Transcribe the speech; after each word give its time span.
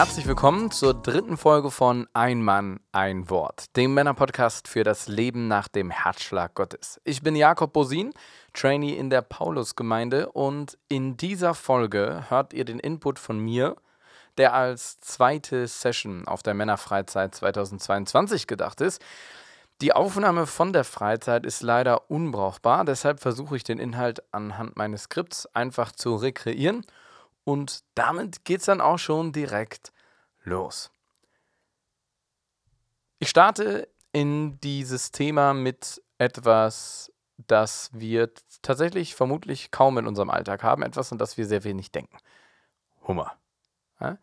Herzlich 0.00 0.26
willkommen 0.26 0.70
zur 0.70 0.94
dritten 0.94 1.36
Folge 1.36 1.70
von 1.70 2.08
Ein 2.14 2.42
Mann, 2.42 2.80
ein 2.90 3.28
Wort, 3.28 3.76
dem 3.76 3.92
Männerpodcast 3.92 4.66
für 4.66 4.82
das 4.82 5.08
Leben 5.08 5.46
nach 5.46 5.68
dem 5.68 5.90
Herzschlag 5.90 6.54
Gottes. 6.54 6.98
Ich 7.04 7.20
bin 7.20 7.36
Jakob 7.36 7.74
Bosin, 7.74 8.14
Trainee 8.54 8.96
in 8.96 9.10
der 9.10 9.20
Paulusgemeinde 9.20 10.32
und 10.32 10.78
in 10.88 11.18
dieser 11.18 11.52
Folge 11.52 12.24
hört 12.30 12.54
ihr 12.54 12.64
den 12.64 12.78
Input 12.78 13.18
von 13.18 13.38
mir, 13.40 13.76
der 14.38 14.54
als 14.54 15.00
zweite 15.00 15.66
Session 15.68 16.26
auf 16.26 16.42
der 16.42 16.54
Männerfreizeit 16.54 17.34
2022 17.34 18.46
gedacht 18.46 18.80
ist. 18.80 19.02
Die 19.82 19.92
Aufnahme 19.92 20.46
von 20.46 20.72
der 20.72 20.84
Freizeit 20.84 21.44
ist 21.44 21.60
leider 21.60 22.10
unbrauchbar, 22.10 22.86
deshalb 22.86 23.20
versuche 23.20 23.54
ich 23.54 23.64
den 23.64 23.78
Inhalt 23.78 24.22
anhand 24.32 24.78
meines 24.78 25.02
Skripts 25.02 25.44
einfach 25.54 25.92
zu 25.92 26.16
rekreieren 26.16 26.86
und 27.44 27.84
damit 27.94 28.44
geht 28.44 28.60
es 28.60 28.66
dann 28.66 28.80
auch 28.80 28.98
schon 28.98 29.32
direkt 29.32 29.92
los. 30.42 30.90
Ich 33.18 33.28
starte 33.28 33.88
in 34.12 34.58
dieses 34.60 35.10
Thema 35.10 35.54
mit 35.54 36.02
etwas, 36.18 37.12
das 37.36 37.90
wir 37.92 38.30
tatsächlich 38.62 39.14
vermutlich 39.14 39.70
kaum 39.70 39.98
in 39.98 40.06
unserem 40.06 40.30
Alltag 40.30 40.62
haben, 40.62 40.82
etwas, 40.82 41.12
an 41.12 41.18
das 41.18 41.36
wir 41.36 41.46
sehr 41.46 41.64
wenig 41.64 41.92
denken. 41.92 42.16
Hummer. 43.06 43.32
Ja? 44.00 44.18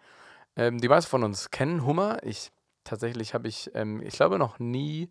Ähm, 0.55 0.79
die 0.79 0.89
meisten 0.89 1.09
von 1.09 1.23
uns 1.23 1.52
kennen 1.52 1.85
Hummer. 1.85 2.23
Ich 2.23 2.52
tatsächlich 2.83 3.33
habe 3.33 3.47
ich, 3.47 3.71
ähm, 3.75 4.02
ich 4.02 4.15
glaube, 4.15 4.39
noch 4.39 4.59
nie 4.59 5.09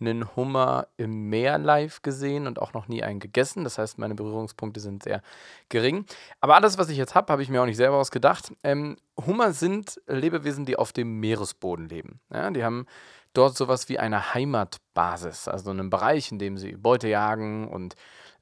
einen 0.00 0.36
Hummer 0.36 0.88
im 0.96 1.28
Meer 1.28 1.58
live 1.58 2.02
gesehen 2.02 2.46
und 2.46 2.60
auch 2.60 2.72
noch 2.72 2.88
nie 2.88 3.02
einen 3.02 3.20
gegessen. 3.20 3.64
Das 3.64 3.78
heißt, 3.78 3.98
meine 3.98 4.14
Berührungspunkte 4.14 4.80
sind 4.80 5.02
sehr 5.02 5.22
gering. 5.68 6.04
Aber 6.40 6.54
alles, 6.56 6.78
was 6.78 6.88
ich 6.90 6.98
jetzt 6.98 7.14
habe, 7.14 7.32
habe 7.32 7.42
ich 7.42 7.48
mir 7.48 7.62
auch 7.62 7.66
nicht 7.66 7.76
selber 7.76 7.96
ausgedacht. 7.96 8.52
Ähm, 8.62 8.96
Hummer 9.16 9.52
sind 9.52 10.00
Lebewesen, 10.06 10.66
die 10.66 10.76
auf 10.76 10.92
dem 10.92 11.20
Meeresboden 11.20 11.88
leben. 11.88 12.20
Ja, 12.32 12.50
die 12.50 12.62
haben 12.62 12.86
dort 13.32 13.56
sowas 13.56 13.88
wie 13.88 13.98
eine 13.98 14.34
Heimatbasis, 14.34 15.48
also 15.48 15.70
einen 15.70 15.90
Bereich, 15.90 16.32
in 16.32 16.38
dem 16.38 16.58
sie 16.58 16.72
Beute 16.72 17.08
jagen 17.08 17.68
und 17.68 17.94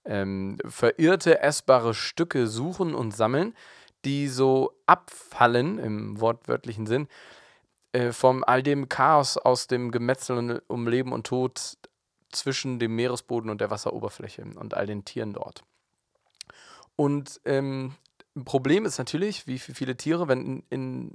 ähm, 0.05 0.59
verirrte 0.67 1.41
essbare 1.41 1.95
Stücke 1.95 2.47
suchen 2.47 2.95
und 2.95 3.15
sammeln, 3.15 3.55
die 4.05 4.29
so 4.29 4.73
abfallen 4.87 5.79
im 5.79 6.21
wortwörtlichen 6.21 6.87
Sinn 6.87 7.09
äh, 7.95 8.13
vom 8.13 8.43
all 8.43 8.65
dem 8.65 8.89
Chaos 8.89 9.39
aus 9.39 9.69
dem 9.69 9.93
Gemetzel 9.93 10.61
um 10.67 10.89
Leben 10.89 11.13
und 11.13 11.29
Tod 11.29 11.79
zwischen 12.33 12.81
dem 12.81 12.97
Meeresboden 12.97 13.51
und 13.51 13.61
der 13.61 13.71
Wasseroberfläche 13.71 14.45
und 14.57 14.75
all 14.75 14.87
den 14.87 15.05
Tieren 15.05 15.33
dort. 15.33 15.63
Und 16.97 17.41
ähm, 17.45 17.95
ein 18.35 18.45
Problem 18.45 18.85
ist 18.85 18.99
natürlich, 18.99 19.47
wie 19.47 19.61
für 19.61 19.75
viele 19.75 19.97
Tiere, 19.97 20.27
wenn, 20.27 20.65
in, 20.71 21.13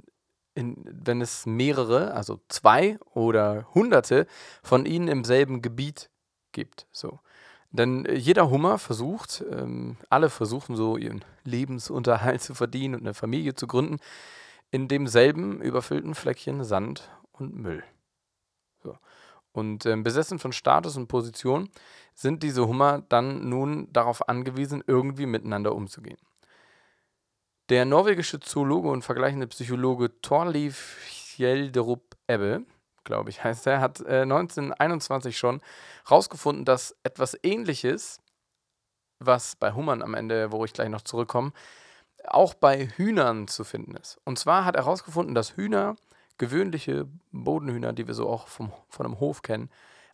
in, 0.54 0.82
wenn 0.86 1.20
es 1.20 1.44
mehrere, 1.44 2.14
also 2.14 2.40
zwei 2.48 2.98
oder 3.12 3.66
hunderte 3.74 4.26
von 4.62 4.86
ihnen 4.86 5.08
im 5.08 5.24
selben 5.24 5.60
Gebiet 5.60 6.08
gibt. 6.52 6.86
So. 6.92 7.20
Denn 7.72 8.06
äh, 8.06 8.14
jeder 8.14 8.48
Hummer 8.48 8.78
versucht, 8.78 9.44
ähm, 9.50 9.98
alle 10.08 10.30
versuchen 10.30 10.76
so 10.76 10.96
ihren 10.96 11.26
Lebensunterhalt 11.44 12.40
zu 12.40 12.54
verdienen 12.54 12.94
und 12.94 13.00
eine 13.02 13.12
Familie 13.12 13.54
zu 13.54 13.66
gründen 13.66 13.98
in 14.70 14.88
demselben 14.88 15.60
überfüllten 15.60 16.14
Fleckchen 16.14 16.64
Sand 16.64 17.10
und 17.32 17.54
Müll. 17.54 17.82
So. 18.82 18.96
Und 19.52 19.84
äh, 19.86 19.96
besessen 19.96 20.38
von 20.38 20.52
Status 20.52 20.96
und 20.96 21.08
Position 21.08 21.70
sind 22.14 22.42
diese 22.42 22.66
Hummer 22.66 23.02
dann 23.08 23.48
nun 23.48 23.92
darauf 23.92 24.28
angewiesen, 24.28 24.84
irgendwie 24.86 25.26
miteinander 25.26 25.74
umzugehen. 25.74 26.18
Der 27.68 27.84
norwegische 27.84 28.40
Zoologe 28.40 28.88
und 28.88 29.02
vergleichende 29.02 29.46
Psychologe 29.46 30.20
Thorleif 30.20 30.98
Hjelderup 31.36 32.16
Ebbe, 32.26 32.64
glaube 33.04 33.30
ich, 33.30 33.42
heißt 33.44 33.66
er, 33.66 33.80
hat 33.80 34.00
äh, 34.00 34.22
1921 34.22 35.36
schon 35.36 35.60
herausgefunden, 36.04 36.64
dass 36.64 36.96
etwas 37.02 37.36
Ähnliches, 37.42 38.20
was 39.18 39.56
bei 39.56 39.72
Hummern 39.72 40.02
am 40.02 40.14
Ende, 40.14 40.52
wo 40.52 40.64
ich 40.64 40.72
gleich 40.72 40.88
noch 40.88 41.02
zurückkomme, 41.02 41.52
auch 42.26 42.54
bei 42.54 42.86
Hühnern 42.86 43.48
zu 43.48 43.64
finden 43.64 43.96
ist. 43.96 44.18
Und 44.24 44.38
zwar 44.38 44.64
hat 44.64 44.76
er 44.76 44.84
herausgefunden, 44.84 45.34
dass 45.34 45.56
Hühner, 45.56 45.96
gewöhnliche 46.38 47.06
Bodenhühner, 47.32 47.92
die 47.92 48.06
wir 48.06 48.14
so 48.14 48.28
auch 48.28 48.48
vom, 48.48 48.72
von 48.88 49.06
einem 49.06 49.20
Hof 49.20 49.42
kennen, 49.42 49.70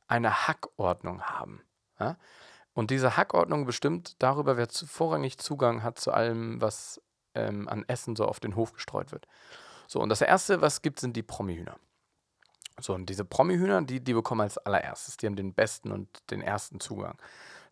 eine 0.09 0.47
Hackordnung 0.47 1.23
haben. 1.23 1.63
Ja? 1.99 2.17
Und 2.75 2.91
diese 2.91 3.17
Hackordnung 3.17 3.65
bestimmt 3.65 4.17
darüber, 4.23 4.57
wer 4.57 4.69
zu, 4.69 4.87
vorrangig 4.87 5.39
Zugang 5.39 5.83
hat 5.83 5.99
zu 5.99 6.13
allem, 6.13 6.61
was 6.61 7.01
ähm, 7.35 7.69
an 7.69 7.85
Essen 7.89 8.17
so 8.17 8.27
auf 8.27 8.41
den 8.41 8.57
Hof 8.57 8.73
gestreut 8.73 9.13
wird. 9.13 9.27
So, 9.89 10.01
und 10.01 10.09
das 10.09 10.21
Erste, 10.21 10.61
was 10.61 10.83
gibt, 10.83 11.01
sind 11.01 11.17
die 11.17 11.23
Promihühner. 11.23 11.77
So, 12.81 12.95
und 12.95 13.07
diese 13.09 13.25
Promihühner, 13.25 13.83
die, 13.83 14.01
die 14.01 14.13
bekommen 14.13 14.43
als 14.43 14.59
allererstes, 14.59 15.17
die 15.17 15.27
haben 15.27 15.37
den 15.37 15.55
besten 15.55 15.93
und 15.93 16.09
den 16.31 16.43
ersten 16.43 16.81
Zugang. 16.81 17.17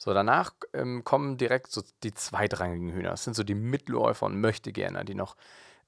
So, 0.04 0.12
danach 0.12 0.52
ähm, 0.74 1.02
kommen 1.02 1.38
direkt 1.38 1.72
so 1.72 1.82
die 2.02 2.12
zweitrangigen 2.12 2.92
Hühner. 2.92 3.08
Das 3.08 3.24
sind 3.24 3.32
so 3.32 3.42
die 3.42 3.54
Mitläufer 3.54 4.26
und 4.26 4.38
Möchtegärner, 4.38 5.02
die 5.02 5.14
noch 5.14 5.34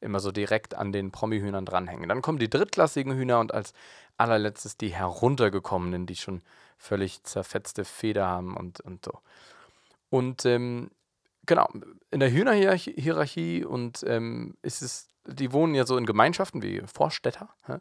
immer 0.00 0.20
so 0.20 0.32
direkt 0.32 0.74
an 0.74 0.90
den 0.90 1.12
Promi-Hühnern 1.12 1.66
dranhängen. 1.66 2.08
Dann 2.08 2.22
kommen 2.22 2.38
die 2.38 2.48
drittklassigen 2.48 3.12
Hühner 3.12 3.40
und 3.40 3.52
als 3.52 3.74
allerletztes 4.16 4.78
die 4.78 4.88
heruntergekommenen, 4.88 6.06
die 6.06 6.16
schon 6.16 6.40
völlig 6.78 7.24
zerfetzte 7.24 7.84
Feder 7.84 8.26
haben 8.26 8.56
und, 8.56 8.80
und 8.80 9.04
so. 9.04 9.18
Und 10.08 10.46
ähm, 10.46 10.90
genau, 11.44 11.68
in 12.10 12.20
der 12.20 12.32
Hühnerhierarchie 12.32 13.66
und 13.66 14.02
ähm, 14.08 14.56
ist 14.62 14.80
es, 14.80 15.08
die 15.26 15.52
wohnen 15.52 15.74
ja 15.74 15.84
so 15.84 15.98
in 15.98 16.06
Gemeinschaften 16.06 16.62
wie 16.62 16.80
Vorstädter, 16.86 17.50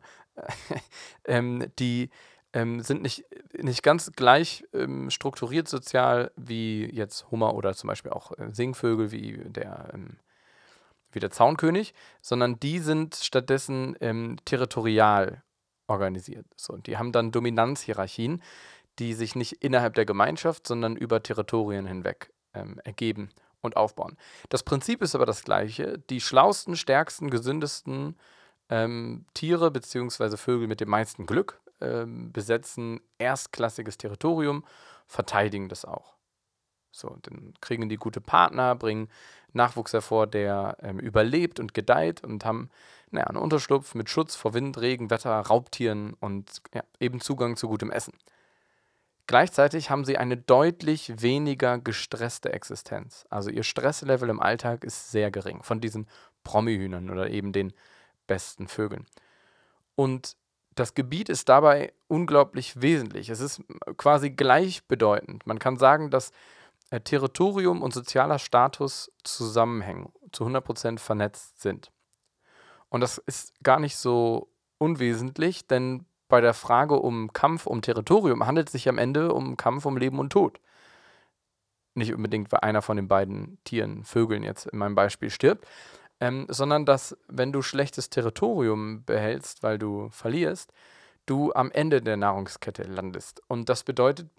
ähm, 1.24 1.72
die 1.79 2.09
ähm, 2.56 2.81
sind 2.81 3.01
nicht, 3.01 3.25
nicht 3.61 3.83
ganz 3.83 4.11
gleich 4.13 4.66
ähm, 4.73 5.09
strukturiert 5.09 5.67
sozial 5.67 6.31
wie 6.35 6.85
jetzt 6.85 7.29
Hummer 7.31 7.55
oder 7.55 7.73
zum 7.75 7.88
Beispiel 7.88 8.11
auch 8.11 8.31
äh, 8.38 8.49
Singvögel 8.51 9.11
wie 9.11 9.38
der, 9.45 9.91
ähm, 9.93 10.17
wie 11.11 11.19
der 11.19 11.31
Zaunkönig, 11.31 11.94
sondern 12.21 12.59
die 12.59 12.79
sind 12.79 13.15
stattdessen 13.15 13.95
ähm, 14.01 14.38
territorial 14.45 15.44
organisiert. 15.88 16.45
So, 16.55 16.77
die 16.77 16.97
haben 16.97 17.11
dann 17.11 17.31
Dominanzhierarchien, 17.31 18.41
die 18.99 19.13
sich 19.13 19.35
nicht 19.35 19.63
innerhalb 19.63 19.94
der 19.95 20.05
Gemeinschaft, 20.05 20.67
sondern 20.67 20.95
über 20.95 21.21
Territorien 21.21 21.85
hinweg 21.85 22.31
ähm, 22.53 22.79
ergeben 22.83 23.29
und 23.61 23.75
aufbauen. 23.75 24.17
Das 24.49 24.63
Prinzip 24.63 25.01
ist 25.01 25.15
aber 25.15 25.25
das 25.25 25.44
gleiche. 25.44 25.99
Die 26.09 26.21
schlausten, 26.21 26.75
stärksten, 26.75 27.29
gesündesten 27.29 28.15
ähm, 28.69 29.25
Tiere 29.33 29.71
bzw. 29.71 30.38
Vögel 30.38 30.67
mit 30.67 30.79
dem 30.79 30.89
meisten 30.89 31.25
Glück 31.25 31.59
ähm, 31.81 32.31
besetzen 32.31 33.02
erstklassiges 33.18 33.97
Territorium, 33.97 34.63
verteidigen 35.08 35.69
das 35.69 35.86
auch. 35.86 36.16
So, 36.92 37.18
dann 37.24 37.54
kriegen 37.60 37.89
die 37.89 37.98
gute 37.98 38.22
Partner, 38.22 38.74
bringen 38.75 39.10
Nachwuchs 39.51 39.94
hervor, 39.94 40.27
der 40.27 40.77
ähm, 40.81 41.00
überlebt 41.00 41.60
und 41.60 41.74
gedeiht 41.74 42.24
und 42.24 42.45
haben 42.45 42.69
naja, 43.12 43.27
einen 43.27 43.38
Unterschlupf 43.38 43.95
mit 43.95 44.10
Schutz 44.10 44.36
vor 44.36 44.54
Wind, 44.54 44.77
Regen, 44.77 45.10
Wetter, 45.10 45.39
Raubtieren 45.39 46.13
und 46.19 46.62
ja, 46.74 46.83
eben 47.00 47.19
Zugang 47.22 47.57
zu 47.57 47.68
gutem 47.68 47.92
Essen. 47.92 48.13
Gleichzeitig 49.28 49.89
haben 49.89 50.06
sie 50.06 50.18
eine 50.18 50.38
deutlich 50.38 51.21
weniger 51.21 51.80
gestresste 51.80 52.54
Existenz. 52.54 53.25
Also 53.30 53.50
ihr 53.50 53.63
Stresslevel 53.63 54.30
im 54.30 54.39
Alltag 54.39 54.83
ist 54.83 55.12
sehr 55.12 55.31
gering 55.31 55.63
von 55.63 55.81
diesen 55.81 56.07
Promihühnern 56.44 57.10
oder 57.10 57.30
eben 57.30 57.51
den 57.51 57.74
besten 58.28 58.68
Vögeln. 58.68 59.06
Und 59.95 60.36
das 60.75 60.94
Gebiet 60.94 61.30
ist 61.30 61.50
dabei 61.50 61.94
unglaublich 62.07 62.81
wesentlich. 62.81 63.30
Es 63.30 63.39
ist 63.39 63.63
quasi 63.98 64.30
gleichbedeutend. 64.30 65.48
Man 65.48 65.60
kann 65.60 65.77
sagen, 65.77 66.12
dass 66.12 66.31
äh, 66.92 67.00
Territorium 67.00 67.81
und 67.81 67.94
sozialer 67.94 68.39
Status 68.39 69.12
zusammenhängen, 69.24 70.12
zu 70.31 70.45
100% 70.45 71.00
vernetzt 71.00 71.62
sind. 71.62 71.92
Und 72.89 73.01
das 73.01 73.18
ist 73.18 73.54
gar 73.63 73.80
nicht 73.80 73.95
so 73.95 74.50
unwesentlich, 74.77 75.68
denn 75.68 76.06
bei 76.27 76.42
der 76.42 76.54
Frage 76.54 76.95
um 76.95 77.31
Kampf 77.33 77.66
um 77.66 77.81
Territorium 77.81 78.45
handelt 78.45 78.68
es 78.68 78.74
sich 78.74 78.89
am 78.89 78.98
Ende 78.98 79.33
um 79.33 79.57
Kampf 79.57 79.86
um 79.86 79.98
Leben 79.98 80.19
und 80.19 80.31
Tod. 80.31 80.60
Nicht 81.94 82.13
unbedingt, 82.13 82.51
weil 82.51 82.60
einer 82.60 82.81
von 82.81 82.98
den 82.98 83.07
beiden 83.07 83.57
Tieren, 83.63 84.04
Vögeln 84.04 84.44
jetzt 84.44 84.66
in 84.66 84.78
meinem 84.78 84.95
Beispiel 84.95 85.30
stirbt, 85.30 85.66
ähm, 86.19 86.45
sondern 86.50 86.85
dass, 86.85 87.17
wenn 87.27 87.51
du 87.51 87.62
schlechtes 87.62 88.09
Territorium 88.09 89.03
behältst, 89.06 89.63
weil 89.63 89.77
du 89.77 90.09
verlierst, 90.09 90.71
du 91.25 91.53
am 91.53 91.71
Ende 91.71 92.01
der 92.01 92.17
Nahrungskette 92.17 92.83
landest. 92.83 93.41
Und 93.47 93.69
das 93.69 93.83
bedeutet, 93.83 94.29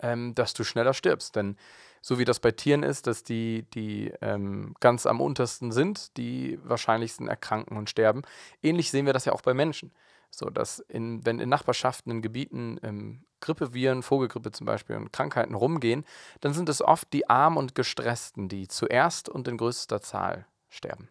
ähm, 0.00 0.34
dass 0.34 0.54
du 0.54 0.64
schneller 0.64 0.94
stirbst. 0.94 1.36
Denn 1.36 1.56
so 2.02 2.18
wie 2.18 2.24
das 2.24 2.38
bei 2.38 2.52
Tieren 2.52 2.82
ist, 2.82 3.06
dass 3.06 3.24
die, 3.24 3.66
die 3.74 4.12
ähm, 4.20 4.74
ganz 4.80 5.06
am 5.06 5.20
untersten 5.20 5.72
sind, 5.72 6.16
die 6.16 6.58
wahrscheinlichsten 6.62 7.28
erkranken 7.28 7.76
und 7.76 7.90
sterben, 7.90 8.22
ähnlich 8.62 8.90
sehen 8.90 9.06
wir 9.06 9.12
das 9.12 9.24
ja 9.24 9.32
auch 9.32 9.42
bei 9.42 9.54
Menschen. 9.54 9.92
So, 10.30 10.50
dass 10.50 10.80
in, 10.80 11.24
wenn 11.24 11.40
in 11.40 11.48
Nachbarschaften, 11.48 12.12
in 12.12 12.22
Gebieten 12.22 12.78
ähm, 12.82 13.24
Grippeviren, 13.40 14.02
Vogelgrippe 14.02 14.52
zum 14.52 14.66
Beispiel 14.66 14.96
und 14.96 15.12
Krankheiten 15.12 15.54
rumgehen, 15.54 16.04
dann 16.40 16.52
sind 16.52 16.68
es 16.68 16.82
oft 16.82 17.12
die 17.12 17.28
Armen 17.30 17.56
und 17.56 17.74
Gestressten, 17.74 18.48
die 18.48 18.68
zuerst 18.68 19.28
und 19.28 19.48
in 19.48 19.56
größter 19.56 20.00
Zahl 20.00 20.46
sterben. 20.76 21.08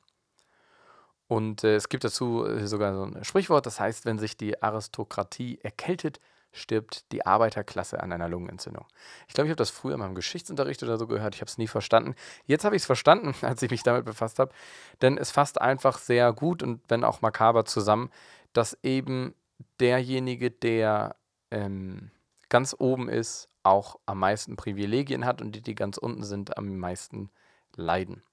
Und 1.27 1.63
äh, 1.63 1.75
es 1.75 1.89
gibt 1.89 2.03
dazu 2.03 2.45
äh, 2.45 2.67
sogar 2.67 2.93
so 2.93 3.03
ein 3.03 3.23
Sprichwort, 3.23 3.65
das 3.65 3.79
heißt, 3.79 4.05
wenn 4.05 4.19
sich 4.19 4.37
die 4.37 4.61
Aristokratie 4.61 5.59
erkältet, 5.61 6.19
stirbt 6.51 7.11
die 7.11 7.25
Arbeiterklasse 7.25 8.01
an 8.01 8.11
einer 8.11 8.29
Lungenentzündung. 8.29 8.85
Ich 9.27 9.33
glaube, 9.33 9.47
ich 9.47 9.51
habe 9.51 9.57
das 9.57 9.71
früher 9.71 9.97
mal 9.97 10.07
im 10.07 10.15
Geschichtsunterricht 10.15 10.81
oder 10.83 10.97
so 10.97 11.07
gehört. 11.07 11.35
Ich 11.35 11.41
habe 11.41 11.49
es 11.49 11.57
nie 11.57 11.67
verstanden. 11.67 12.15
Jetzt 12.45 12.63
habe 12.63 12.75
ich 12.75 12.83
es 12.83 12.85
verstanden, 12.85 13.35
als 13.41 13.61
ich 13.61 13.71
mich 13.71 13.83
damit 13.83 14.05
befasst 14.05 14.39
habe. 14.39 14.53
Denn 15.01 15.17
es 15.17 15.31
fasst 15.31 15.59
einfach 15.59 15.97
sehr 15.97 16.31
gut 16.31 16.63
und 16.63 16.81
wenn 16.87 17.03
auch 17.03 17.21
makaber 17.21 17.65
zusammen, 17.65 18.09
dass 18.53 18.77
eben 18.83 19.35
derjenige, 19.79 20.51
der 20.51 21.15
ähm, 21.51 22.11
ganz 22.49 22.75
oben 22.77 23.09
ist, 23.09 23.49
auch 23.63 23.99
am 24.05 24.19
meisten 24.19 24.55
Privilegien 24.55 25.25
hat 25.25 25.41
und 25.41 25.53
die, 25.53 25.61
die 25.61 25.75
ganz 25.75 25.97
unten 25.97 26.23
sind, 26.23 26.57
am 26.57 26.77
meisten 26.77 27.31
leiden. 27.75 28.23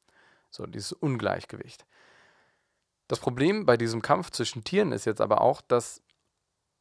So, 0.53 0.67
dieses 0.67 0.93
Ungleichgewicht. 0.93 1.87
Das 3.09 3.19
Problem 3.19 3.67
bei 3.67 3.77
diesem 3.77 4.03
Kampf 4.03 4.31
zwischen 4.31 4.65
Tieren 4.65 4.93
ist 4.93 5.07
jetzt 5.07 5.21
aber 5.21 5.41
auch, 5.41 5.61
dass 5.61 6.03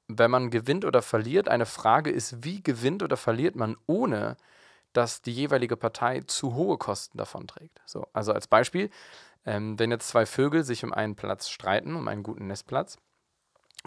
wenn 0.08 0.32
man 0.32 0.52
gewinnt 0.52 0.86
oder 0.86 1.02
verliert, 1.02 1.48
eine 1.48 1.66
Frage 1.66 2.12
ist, 2.12 2.44
wie 2.44 2.62
gewinnt 2.62 3.02
oder 3.02 3.18
verliert 3.18 3.56
man, 3.56 3.78
ohne 3.88 4.38
dass 4.94 5.22
die 5.22 5.34
jeweilige 5.34 5.78
Partei 5.78 6.22
zu 6.22 6.54
hohe 6.54 6.78
Kosten 6.78 7.18
davon 7.18 7.48
trägt. 7.48 7.82
So, 7.86 8.08
also 8.12 8.34
als 8.34 8.48
Beispiel, 8.48 8.90
ähm, 9.46 9.80
wenn 9.80 9.90
jetzt 9.90 10.10
zwei 10.10 10.26
Vögel 10.26 10.64
sich 10.64 10.84
um 10.84 10.94
einen 10.94 11.16
Platz 11.16 11.50
streiten, 11.50 11.96
um 11.96 12.08
einen 12.10 12.24
guten 12.24 12.48
Nestplatz, 12.48 12.98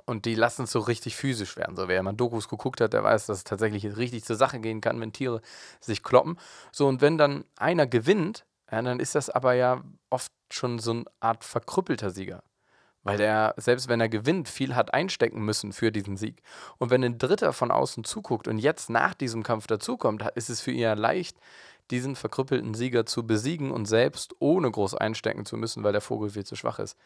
und 0.06 0.24
die 0.24 0.34
lassen 0.34 0.64
es 0.64 0.72
so 0.72 0.80
richtig 0.80 1.14
physisch 1.14 1.56
werden. 1.56 1.76
So, 1.76 1.86
wer 1.86 2.02
mal 2.02 2.14
Dokus 2.14 2.48
geguckt 2.48 2.80
hat, 2.80 2.92
der 2.94 3.04
weiß, 3.04 3.26
dass 3.26 3.38
es 3.38 3.44
tatsächlich 3.44 3.96
richtig 3.96 4.24
zur 4.24 4.34
Sache 4.34 4.58
gehen 4.58 4.80
kann, 4.80 5.00
wenn 5.00 5.12
Tiere 5.12 5.40
sich 5.80 6.02
kloppen. 6.02 6.38
So, 6.72 6.88
und 6.88 7.00
wenn 7.00 7.16
dann 7.16 7.44
einer 7.56 7.86
gewinnt, 7.86 8.44
ja, 8.70 8.82
dann 8.82 9.00
ist 9.00 9.14
das 9.14 9.30
aber 9.30 9.54
ja 9.54 9.82
oft 10.10 10.32
schon 10.50 10.78
so 10.78 10.90
eine 10.92 11.04
Art 11.20 11.44
verkrüppelter 11.44 12.10
Sieger. 12.10 12.42
Weil 13.02 13.18
der, 13.18 13.54
selbst 13.58 13.88
wenn 13.88 14.00
er 14.00 14.08
gewinnt, 14.08 14.48
viel 14.48 14.74
hat 14.74 14.94
einstecken 14.94 15.44
müssen 15.44 15.74
für 15.74 15.92
diesen 15.92 16.16
Sieg. 16.16 16.40
Und 16.78 16.88
wenn 16.88 17.04
ein 17.04 17.18
Dritter 17.18 17.52
von 17.52 17.70
außen 17.70 18.04
zuguckt 18.04 18.48
und 18.48 18.58
jetzt 18.58 18.88
nach 18.88 19.12
diesem 19.12 19.42
Kampf 19.42 19.66
dazukommt, 19.66 20.26
ist 20.36 20.48
es 20.48 20.62
für 20.62 20.70
ihn 20.70 20.78
ja 20.78 20.94
leicht, 20.94 21.36
diesen 21.90 22.16
verkrüppelten 22.16 22.72
Sieger 22.72 23.04
zu 23.04 23.26
besiegen 23.26 23.72
und 23.72 23.84
selbst 23.84 24.34
ohne 24.38 24.70
groß 24.70 24.94
einstecken 24.94 25.44
zu 25.44 25.58
müssen, 25.58 25.84
weil 25.84 25.92
der 25.92 26.00
Vogel 26.00 26.30
viel 26.30 26.46
zu 26.46 26.56
schwach 26.56 26.78
ist 26.78 26.96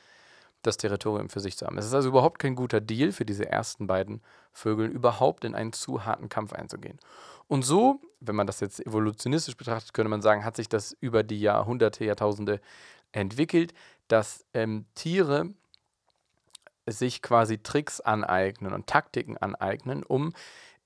das 0.63 0.77
Territorium 0.77 1.29
für 1.29 1.41
sich 1.41 1.57
zu 1.57 1.67
haben. 1.67 1.79
Es 1.79 1.87
ist 1.87 1.95
also 1.95 2.09
überhaupt 2.09 2.39
kein 2.39 2.55
guter 2.55 2.81
Deal 2.81 3.13
für 3.13 3.25
diese 3.25 3.47
ersten 3.47 3.87
beiden 3.87 4.23
Vögel, 4.53 4.87
überhaupt 4.89 5.45
in 5.45 5.55
einen 5.55 5.73
zu 5.73 6.05
harten 6.05 6.29
Kampf 6.29 6.53
einzugehen. 6.53 6.99
Und 7.47 7.63
so, 7.63 8.01
wenn 8.21 8.37
man 8.37 8.47
das 8.47 8.61
jetzt 8.61 8.85
evolutionistisch 8.85 9.57
betrachtet, 9.57 9.95
könnte 9.95 10.11
man 10.11 10.23
sagen, 10.23 10.45
hat 10.45 10.57
sich 10.57 10.69
das 10.69 10.97
über 11.01 11.23
die 11.23 11.41
Jahrhunderte, 11.41 12.05
Jahrtausende 12.05 12.61
entwickelt, 13.13 13.73
dass 14.09 14.45
ähm, 14.53 14.87
Tiere 14.95 15.51
sich 16.87 17.23
quasi 17.23 17.59
Tricks 17.59 18.01
aneignen 18.01 18.73
und 18.73 18.87
Taktiken 18.87 19.37
aneignen, 19.37 20.03
um 20.03 20.33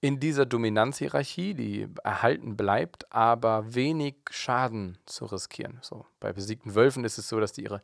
in 0.01 0.19
dieser 0.19 0.47
Dominanzhierarchie, 0.47 1.55
die 1.55 1.89
erhalten 2.03 2.57
bleibt, 2.57 3.11
aber 3.13 3.73
wenig 3.73 4.17
Schaden 4.31 4.99
zu 5.07 5.27
riskieren. 5.27 5.79
So, 5.81 6.07
bei 6.19 6.33
besiegten 6.33 6.75
Wölfen 6.75 7.05
ist 7.05 7.19
es 7.19 7.29
so, 7.29 7.39
dass 7.39 7.53
die 7.53 7.63
ihre 7.63 7.83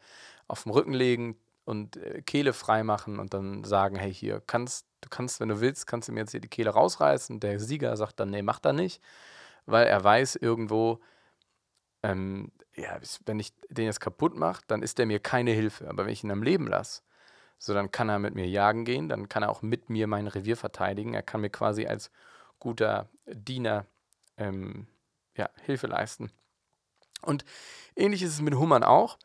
auf 0.49 0.64
dem 0.64 0.73
Rücken 0.73 0.94
legen, 0.94 1.37
und 1.68 1.98
äh, 1.98 2.22
Kehle 2.22 2.54
freimachen 2.54 3.18
und 3.18 3.34
dann 3.34 3.62
sagen, 3.62 3.96
hey, 3.96 4.12
hier, 4.12 4.42
kannst, 4.46 4.86
du 5.02 5.10
kannst, 5.10 5.38
wenn 5.38 5.50
du 5.50 5.60
willst, 5.60 5.86
kannst 5.86 6.08
du 6.08 6.12
mir 6.12 6.20
jetzt 6.20 6.30
hier 6.30 6.40
die 6.40 6.48
Kehle 6.48 6.70
rausreißen. 6.70 7.40
Der 7.40 7.60
Sieger 7.60 7.94
sagt 7.98 8.18
dann, 8.20 8.30
nee, 8.30 8.40
mach 8.40 8.58
da 8.58 8.72
nicht, 8.72 9.02
weil 9.66 9.86
er 9.86 10.02
weiß 10.02 10.36
irgendwo, 10.36 11.00
ähm, 12.02 12.52
ja, 12.74 12.98
wenn 13.26 13.38
ich 13.38 13.52
den 13.68 13.84
jetzt 13.84 14.00
kaputt 14.00 14.34
mache, 14.34 14.62
dann 14.66 14.82
ist 14.82 14.96
der 14.96 15.04
mir 15.04 15.20
keine 15.20 15.50
Hilfe. 15.50 15.90
Aber 15.90 16.06
wenn 16.06 16.12
ich 16.12 16.24
ihn 16.24 16.30
am 16.30 16.42
Leben 16.42 16.66
lasse, 16.66 17.02
so 17.58 17.74
dann 17.74 17.90
kann 17.90 18.08
er 18.08 18.18
mit 18.18 18.34
mir 18.34 18.48
jagen 18.48 18.86
gehen, 18.86 19.10
dann 19.10 19.28
kann 19.28 19.42
er 19.42 19.50
auch 19.50 19.60
mit 19.60 19.90
mir 19.90 20.06
mein 20.06 20.26
Revier 20.26 20.56
verteidigen. 20.56 21.12
Er 21.12 21.22
kann 21.22 21.42
mir 21.42 21.50
quasi 21.50 21.86
als 21.86 22.10
guter 22.60 23.10
Diener 23.26 23.84
ähm, 24.38 24.86
ja, 25.36 25.50
Hilfe 25.66 25.88
leisten. 25.88 26.32
Und 27.20 27.44
ähnlich 27.94 28.22
ist 28.22 28.32
es 28.32 28.40
mit 28.40 28.54
Hummern 28.54 28.84
auch 28.84 29.18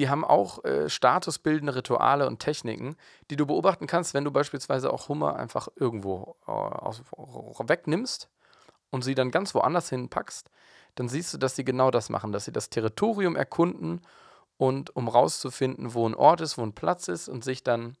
die 0.00 0.08
haben 0.08 0.24
auch 0.24 0.64
äh, 0.64 0.88
statusbildende 0.88 1.74
Rituale 1.74 2.26
und 2.26 2.38
Techniken, 2.38 2.96
die 3.30 3.36
du 3.36 3.44
beobachten 3.44 3.86
kannst, 3.86 4.14
wenn 4.14 4.24
du 4.24 4.30
beispielsweise 4.30 4.90
auch 4.90 5.10
Hummer 5.10 5.36
einfach 5.36 5.68
irgendwo 5.76 6.36
äh, 6.46 6.52
aus, 6.52 7.02
wegnimmst 7.12 8.30
und 8.88 9.04
sie 9.04 9.14
dann 9.14 9.30
ganz 9.30 9.54
woanders 9.54 9.90
hinpackst, 9.90 10.50
dann 10.94 11.10
siehst 11.10 11.34
du, 11.34 11.38
dass 11.38 11.54
sie 11.54 11.66
genau 11.66 11.90
das 11.90 12.08
machen, 12.08 12.32
dass 12.32 12.46
sie 12.46 12.52
das 12.52 12.70
Territorium 12.70 13.36
erkunden 13.36 14.00
und 14.56 14.96
um 14.96 15.06
rauszufinden, 15.06 15.92
wo 15.92 16.08
ein 16.08 16.14
Ort 16.14 16.40
ist, 16.40 16.56
wo 16.56 16.62
ein 16.62 16.72
Platz 16.72 17.08
ist 17.08 17.28
und 17.28 17.44
sich 17.44 17.62
dann 17.62 17.98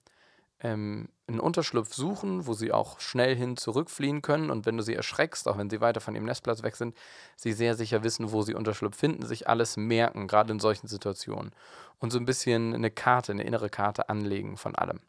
ähm, 0.60 1.08
einen 1.26 1.40
Unterschlupf 1.40 1.94
suchen, 1.94 2.46
wo 2.46 2.54
sie 2.54 2.72
auch 2.72 3.00
schnell 3.00 3.34
hin 3.34 3.56
zurückfliehen 3.56 4.22
können. 4.22 4.50
Und 4.50 4.66
wenn 4.66 4.76
du 4.76 4.82
sie 4.82 4.94
erschreckst, 4.94 5.48
auch 5.48 5.58
wenn 5.58 5.70
sie 5.70 5.80
weiter 5.80 6.00
von 6.00 6.14
ihrem 6.14 6.24
Nestplatz 6.24 6.62
weg 6.62 6.76
sind, 6.76 6.94
sie 7.36 7.52
sehr 7.52 7.74
sicher 7.74 8.02
wissen, 8.02 8.32
wo 8.32 8.42
sie 8.42 8.54
Unterschlupf 8.54 8.96
finden, 8.96 9.26
sich 9.26 9.48
alles 9.48 9.76
merken, 9.76 10.28
gerade 10.28 10.52
in 10.52 10.60
solchen 10.60 10.86
Situationen. 10.86 11.52
Und 11.98 12.12
so 12.12 12.18
ein 12.18 12.26
bisschen 12.26 12.74
eine 12.74 12.90
Karte, 12.90 13.32
eine 13.32 13.44
innere 13.44 13.70
Karte 13.70 14.08
anlegen 14.08 14.56
von 14.56 14.74
allem. 14.74 15.00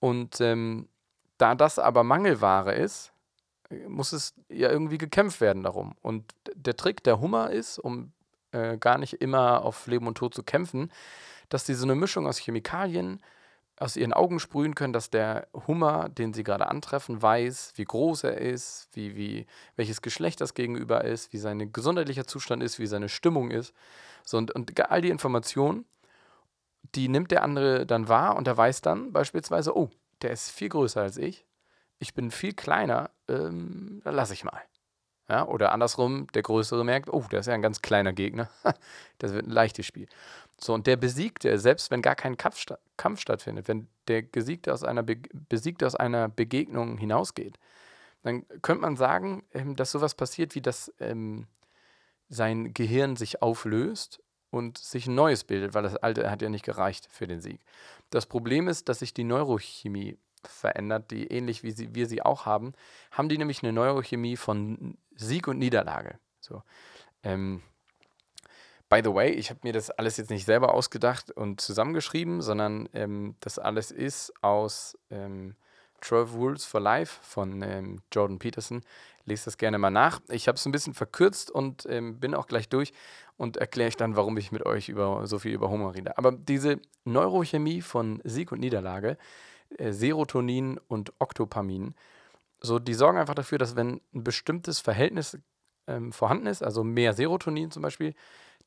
Und 0.00 0.40
ähm, 0.40 0.88
da 1.38 1.54
das 1.54 1.78
aber 1.78 2.04
Mangelware 2.04 2.74
ist, 2.74 3.12
muss 3.88 4.12
es 4.12 4.34
ja 4.48 4.70
irgendwie 4.70 4.98
gekämpft 4.98 5.40
werden 5.40 5.62
darum. 5.62 5.96
Und 6.02 6.34
der 6.54 6.76
Trick 6.76 7.02
der 7.04 7.20
Hummer 7.20 7.50
ist, 7.50 7.78
um 7.78 8.12
äh, 8.52 8.76
gar 8.78 8.98
nicht 8.98 9.14
immer 9.14 9.64
auf 9.64 9.86
Leben 9.86 10.06
und 10.06 10.16
Tod 10.16 10.34
zu 10.34 10.42
kämpfen, 10.42 10.90
dass 11.48 11.64
die 11.64 11.74
so 11.74 11.84
eine 11.84 11.94
Mischung 11.94 12.26
aus 12.26 12.38
Chemikalien, 12.38 13.20
aus 13.78 13.96
ihren 13.96 14.12
Augen 14.12 14.40
sprühen 14.40 14.74
können, 14.74 14.92
dass 14.92 15.10
der 15.10 15.48
Hummer, 15.66 16.08
den 16.08 16.32
sie 16.32 16.44
gerade 16.44 16.68
antreffen, 16.68 17.20
weiß, 17.20 17.72
wie 17.76 17.84
groß 17.84 18.24
er 18.24 18.38
ist, 18.38 18.88
wie, 18.92 19.16
wie, 19.16 19.46
welches 19.76 20.00
Geschlecht 20.00 20.40
das 20.40 20.54
gegenüber 20.54 21.04
ist, 21.04 21.32
wie 21.32 21.38
sein 21.38 21.72
gesundheitlicher 21.72 22.26
Zustand 22.26 22.62
ist, 22.62 22.78
wie 22.78 22.86
seine 22.86 23.08
Stimmung 23.08 23.50
ist. 23.50 23.74
So, 24.24 24.38
und, 24.38 24.50
und 24.52 24.90
all 24.90 25.02
die 25.02 25.10
Informationen, 25.10 25.84
die 26.94 27.08
nimmt 27.08 27.30
der 27.30 27.42
andere 27.42 27.84
dann 27.86 28.08
wahr 28.08 28.36
und 28.36 28.48
er 28.48 28.56
weiß 28.56 28.80
dann 28.80 29.12
beispielsweise, 29.12 29.76
oh, 29.76 29.90
der 30.22 30.30
ist 30.30 30.50
viel 30.50 30.70
größer 30.70 31.02
als 31.02 31.18
ich, 31.18 31.44
ich 31.98 32.14
bin 32.14 32.30
viel 32.30 32.54
kleiner, 32.54 33.10
ähm, 33.28 34.00
dann 34.04 34.14
lasse 34.14 34.32
ich 34.32 34.44
mal. 34.44 34.62
Ja, 35.28 35.44
oder 35.46 35.72
andersrum, 35.72 36.28
der 36.34 36.42
Größere 36.42 36.84
merkt, 36.84 37.12
oh, 37.12 37.24
der 37.30 37.40
ist 37.40 37.46
ja 37.46 37.54
ein 37.54 37.62
ganz 37.62 37.82
kleiner 37.82 38.12
Gegner. 38.12 38.48
das 39.18 39.32
wird 39.32 39.46
ein 39.46 39.50
leichtes 39.50 39.84
Spiel. 39.84 40.06
So, 40.58 40.72
und 40.74 40.86
der 40.86 40.96
Besiegte, 40.96 41.58
selbst 41.58 41.90
wenn 41.90 42.02
gar 42.02 42.14
kein 42.14 42.36
Kampf, 42.36 42.64
Kampf 42.96 43.20
stattfindet, 43.20 43.68
wenn 43.68 43.88
der 44.08 44.22
Gesiegte 44.22 44.72
aus 44.72 44.84
einer 44.84 45.02
Be 45.02 45.16
Besiegte 45.48 45.86
aus 45.86 45.94
einer 45.94 46.28
Begegnung 46.28 46.96
hinausgeht, 46.96 47.58
dann 48.22 48.46
könnte 48.62 48.82
man 48.82 48.96
sagen, 48.96 49.44
ähm, 49.52 49.76
dass 49.76 49.92
sowas 49.92 50.14
passiert, 50.14 50.54
wie 50.54 50.62
dass 50.62 50.92
ähm, 50.98 51.46
sein 52.28 52.74
Gehirn 52.74 53.16
sich 53.16 53.42
auflöst 53.42 54.22
und 54.50 54.78
sich 54.78 55.06
ein 55.06 55.14
neues 55.14 55.44
bildet, 55.44 55.74
weil 55.74 55.82
das 55.82 55.96
alte 55.96 56.30
hat 56.30 56.42
ja 56.42 56.48
nicht 56.48 56.64
gereicht 56.64 57.08
für 57.10 57.26
den 57.26 57.40
Sieg. 57.40 57.60
Das 58.10 58.26
Problem 58.26 58.68
ist, 58.68 58.88
dass 58.88 59.00
sich 59.00 59.14
die 59.14 59.24
Neurochemie 59.24 60.18
verändert, 60.44 61.10
die 61.10 61.26
ähnlich 61.26 61.62
wie 61.62 61.72
sie, 61.72 61.94
wir 61.94 62.06
sie 62.06 62.22
auch 62.22 62.46
haben, 62.46 62.72
haben 63.10 63.28
die 63.28 63.38
nämlich 63.38 63.62
eine 63.62 63.72
Neurochemie 63.72 64.36
von 64.36 64.96
Sieg 65.14 65.48
und 65.48 65.58
Niederlage. 65.58 66.18
So. 66.40 66.62
Ähm, 67.22 67.62
by 68.88 69.00
the 69.02 69.12
way, 69.12 69.30
ich 69.30 69.50
habe 69.50 69.60
mir 69.62 69.72
das 69.72 69.90
alles 69.90 70.16
jetzt 70.16 70.30
nicht 70.30 70.44
selber 70.44 70.74
ausgedacht 70.74 71.30
und 71.30 71.60
zusammengeschrieben, 71.60 72.40
sondern 72.40 72.88
ähm, 72.92 73.36
das 73.40 73.58
alles 73.58 73.90
ist 73.90 74.32
aus 74.42 74.96
ähm, 75.10 75.56
12 76.00 76.34
Rules 76.34 76.64
for 76.64 76.80
Life 76.80 77.18
von 77.22 77.62
ähm, 77.62 78.02
Jordan 78.12 78.38
Peterson. 78.38 78.82
Lest 79.24 79.46
das 79.46 79.58
gerne 79.58 79.78
mal 79.78 79.90
nach. 79.90 80.20
Ich 80.28 80.46
habe 80.46 80.56
es 80.56 80.64
ein 80.66 80.72
bisschen 80.72 80.94
verkürzt 80.94 81.50
und 81.50 81.84
ähm, 81.88 82.20
bin 82.20 82.34
auch 82.34 82.46
gleich 82.46 82.68
durch 82.68 82.92
und 83.36 83.56
erkläre 83.56 83.88
ich 83.88 83.96
dann, 83.96 84.14
warum 84.14 84.36
ich 84.36 84.52
mit 84.52 84.64
euch 84.64 84.88
über 84.88 85.26
so 85.26 85.38
viel 85.40 85.52
über 85.52 85.68
Homer 85.68 85.94
rede. 85.94 86.16
Aber 86.16 86.30
diese 86.30 86.80
Neurochemie 87.04 87.80
von 87.82 88.20
Sieg 88.22 88.52
und 88.52 88.60
Niederlage 88.60 89.16
äh, 89.78 89.92
Serotonin 89.92 90.78
und 90.88 91.12
Octopamin. 91.18 91.94
So, 92.60 92.78
die 92.78 92.94
sorgen 92.94 93.18
einfach 93.18 93.34
dafür, 93.34 93.58
dass 93.58 93.76
wenn 93.76 94.00
ein 94.14 94.24
bestimmtes 94.24 94.80
Verhältnis 94.80 95.38
ähm, 95.86 96.12
vorhanden 96.12 96.46
ist, 96.46 96.62
also 96.62 96.84
mehr 96.84 97.12
Serotonin 97.12 97.70
zum 97.70 97.82
Beispiel, 97.82 98.14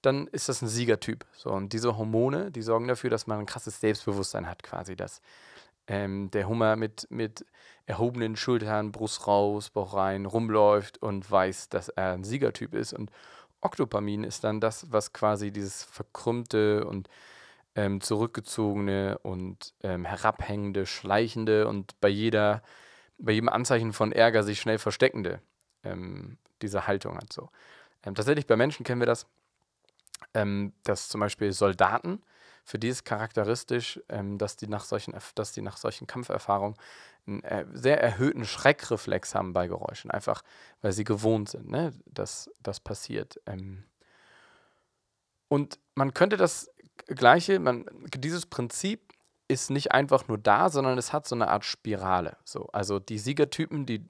dann 0.02 0.28
ist 0.28 0.50
das 0.50 0.62
ein 0.62 0.68
Siegertyp. 0.68 1.26
So, 1.34 1.52
und 1.52 1.74
diese 1.74 1.98
Hormone, 1.98 2.52
die 2.52 2.62
sorgen 2.62 2.88
dafür, 2.88 3.10
dass 3.10 3.28
man 3.28 3.40
ein 3.40 3.46
krasses 3.46 3.80
Selbstbewusstsein 3.80 4.48
hat, 4.48 4.64
quasi, 4.64 4.96
dass 4.96 5.22
ähm, 5.88 6.30
der 6.32 6.48
Hummer 6.48 6.76
mit, 6.76 7.08
mit 7.10 7.46
erhobenen 7.86 8.36
Schultern, 8.36 8.92
Brust 8.92 9.28
raus, 9.28 9.70
Bauch 9.72 9.96
rein, 9.96 10.26
rumläuft 10.26 11.02
und 11.02 11.30
weiß, 11.30 11.70
dass 11.70 11.90
er 11.90 12.14
ein 12.14 12.24
Siegertyp 12.24 12.74
ist. 12.74 12.94
Und 12.94 13.12
Octopamin 13.62 14.24
ist 14.24 14.44
dann 14.44 14.62
das, 14.62 14.92
was 14.92 15.12
quasi 15.12 15.52
dieses 15.52 15.84
verkrümmte 15.84 16.86
und 16.86 17.10
ähm, 17.76 18.02
zurückgezogene 18.02 19.18
und 19.20 19.74
ähm, 19.82 20.06
herabhängende, 20.06 20.86
schleichende 20.86 21.68
und 21.68 22.00
bei 22.00 22.10
jeder, 22.10 22.62
bei 23.18 23.32
jedem 23.32 23.50
Anzeichen 23.50 23.94
von 23.94 24.12
Ärger 24.12 24.44
sich 24.44 24.62
schnell 24.62 24.78
versteckende 24.78 25.42
ähm, 25.84 26.38
diese 26.62 26.88
Haltung 26.88 27.18
hat. 27.18 27.34
So. 27.34 27.50
Ähm, 28.06 28.16
tatsächlich 28.16 28.48
bei 28.48 28.56
Menschen 28.56 28.84
kennen 28.84 29.02
wir 29.02 29.06
das, 29.08 29.28
ähm, 30.34 30.74
dass 30.84 31.10
zum 31.10 31.22
Beispiel 31.22 31.52
Soldaten 31.52 32.22
für 32.70 32.78
die 32.78 32.90
ist 32.90 33.04
charakteristisch, 33.04 34.00
ähm, 34.10 34.38
dass, 34.38 34.56
die 34.56 34.68
nach 34.68 34.84
solchen, 34.84 35.16
dass 35.34 35.54
die 35.54 35.64
nach 35.64 35.78
solchen 35.78 36.06
Kampferfahrungen 36.06 36.78
einen 37.26 37.44
äh, 37.44 37.66
sehr 37.74 38.00
erhöhten 38.00 38.46
Schreckreflex 38.46 39.34
haben 39.34 39.54
bei 39.54 39.68
Geräuschen. 39.68 40.12
Einfach, 40.12 40.44
weil 40.82 40.92
sie 40.92 41.04
gewohnt 41.04 41.50
sind, 41.50 41.70
ne? 41.70 41.94
dass 42.06 42.52
das 42.62 42.80
passiert. 42.80 43.42
Ähm 43.48 43.86
und 45.48 45.80
man 45.96 46.14
könnte 46.14 46.38
das 46.38 46.70
Gleiche, 47.08 47.60
man, 47.60 47.86
dieses 48.16 48.46
Prinzip 48.46 49.14
ist 49.48 49.72
nicht 49.72 49.92
einfach 49.92 50.28
nur 50.28 50.38
da, 50.38 50.70
sondern 50.70 51.00
es 51.00 51.12
hat 51.12 51.28
so 51.28 51.34
eine 51.34 51.48
Art 51.48 51.66
Spirale. 51.66 52.38
So, 52.46 52.68
also 52.68 53.00
die 53.00 53.18
Siegertypen, 53.18 53.88
die, 53.88 54.06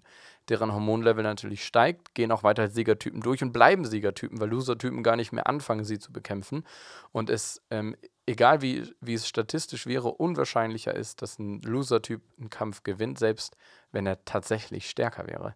deren 0.50 0.74
Hormonlevel 0.74 1.24
natürlich 1.24 1.63
steigt, 1.63 2.15
gehen 2.15 2.32
auch 2.32 2.44
weiter 2.44 2.63
als 2.63 2.74
Siegertypen 2.74 3.22
durch 3.22 3.41
und 3.44 3.51
bleiben 3.51 3.86
Siegertypen, 3.86 4.39
weil 4.39 4.50
Losertypen 4.50 5.03
gar 5.03 5.15
nicht 5.15 5.32
mehr 5.32 5.48
anfangen, 5.48 5.86
sie 5.86 6.00
zu 6.00 6.12
bekämpfen. 6.12 6.63
Und 7.12 7.29
es, 7.29 7.62
ähm, 7.70 7.96
egal 8.25 8.62
wie, 8.62 8.94
wie 9.01 9.13
es 9.13 9.27
statistisch 9.27 9.86
wäre, 9.86 10.10
unwahrscheinlicher 10.10 10.96
ist, 10.96 11.22
dass 11.22 11.39
ein 11.39 11.62
Loser-Typ 11.62 12.22
einen 12.39 12.50
Kampf 12.50 12.84
gewinnt, 12.84 13.20
selbst 13.20 13.56
wenn 13.91 14.06
er 14.06 14.24
tatsächlich 14.25 14.89
stärker 14.89 15.27
wäre. 15.27 15.56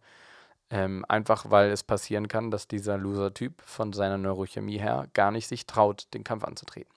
Ähm, 0.69 1.05
einfach 1.07 1.51
weil 1.51 1.71
es 1.71 1.83
passieren 1.83 2.27
kann, 2.27 2.51
dass 2.51 2.67
dieser 2.67 2.97
Loser-Typ 2.97 3.61
von 3.61 3.93
seiner 3.93 4.17
Neurochemie 4.17 4.79
her 4.79 5.07
gar 5.13 5.31
nicht 5.31 5.47
sich 5.47 5.65
traut, 5.65 6.07
den 6.13 6.23
Kampf 6.23 6.43
anzutreten. 6.43 6.93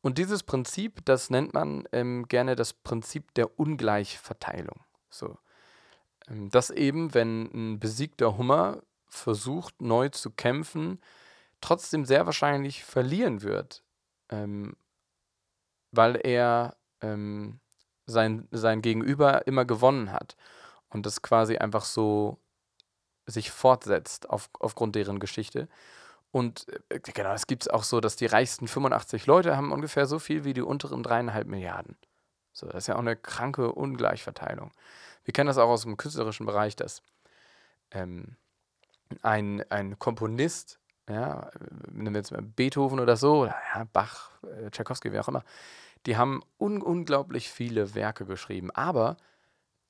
Und 0.00 0.18
dieses 0.18 0.42
Prinzip, 0.42 1.02
das 1.06 1.30
nennt 1.30 1.54
man 1.54 1.88
ähm, 1.92 2.28
gerne 2.28 2.56
das 2.56 2.74
Prinzip 2.74 3.32
der 3.34 3.58
Ungleichverteilung. 3.58 4.80
So. 5.08 5.38
Ähm, 6.28 6.50
dass 6.50 6.70
eben, 6.70 7.14
wenn 7.14 7.50
ein 7.52 7.80
besiegter 7.80 8.36
Hummer 8.36 8.82
versucht, 9.08 9.80
neu 9.80 10.08
zu 10.08 10.30
kämpfen, 10.30 11.00
trotzdem 11.60 12.04
sehr 12.04 12.26
wahrscheinlich 12.26 12.84
verlieren 12.84 13.42
wird, 13.42 13.82
ähm, 14.28 14.76
weil 15.92 16.16
er 16.22 16.76
ähm, 17.00 17.60
sein, 18.06 18.48
sein 18.50 18.82
Gegenüber 18.82 19.46
immer 19.46 19.64
gewonnen 19.64 20.12
hat 20.12 20.36
und 20.88 21.06
das 21.06 21.22
quasi 21.22 21.56
einfach 21.56 21.84
so 21.84 22.38
sich 23.26 23.50
fortsetzt 23.50 24.28
auf, 24.28 24.50
aufgrund 24.60 24.96
deren 24.96 25.20
Geschichte. 25.20 25.68
Und 26.30 26.66
äh, 26.90 27.00
genau, 27.00 27.32
es 27.32 27.46
gibt 27.46 27.62
es 27.62 27.68
auch 27.68 27.84
so, 27.84 28.00
dass 28.00 28.16
die 28.16 28.26
reichsten 28.26 28.68
85 28.68 29.26
Leute 29.26 29.56
haben 29.56 29.72
ungefähr 29.72 30.06
so 30.06 30.18
viel 30.18 30.44
wie 30.44 30.52
die 30.52 30.62
unteren 30.62 31.02
dreieinhalb 31.02 31.46
Milliarden. 31.46 31.96
So, 32.52 32.66
das 32.66 32.84
ist 32.84 32.86
ja 32.88 32.96
auch 32.96 33.00
eine 33.00 33.16
kranke 33.16 33.72
Ungleichverteilung. 33.72 34.72
Wir 35.24 35.32
kennen 35.32 35.48
das 35.48 35.58
auch 35.58 35.68
aus 35.68 35.82
dem 35.82 35.96
künstlerischen 35.96 36.46
Bereich, 36.46 36.76
dass 36.76 37.02
ähm, 37.90 38.36
ein, 39.22 39.64
ein 39.70 39.98
Komponist, 39.98 40.78
ja, 41.08 41.50
nehmen 41.90 42.14
wir 42.14 42.20
jetzt 42.20 42.32
mal 42.32 42.42
Beethoven 42.42 43.00
oder 43.00 43.16
so, 43.16 43.42
oder 43.42 43.56
ja, 43.74 43.84
Bach, 43.92 44.30
äh, 44.42 44.70
Tchaikovsky, 44.70 45.12
wer 45.12 45.22
auch 45.22 45.28
immer, 45.28 45.44
die 46.06 46.16
haben 46.16 46.42
un 46.58 46.82
unglaublich 46.82 47.50
viele 47.50 47.94
Werke 47.94 48.26
geschrieben, 48.26 48.70
aber 48.70 49.16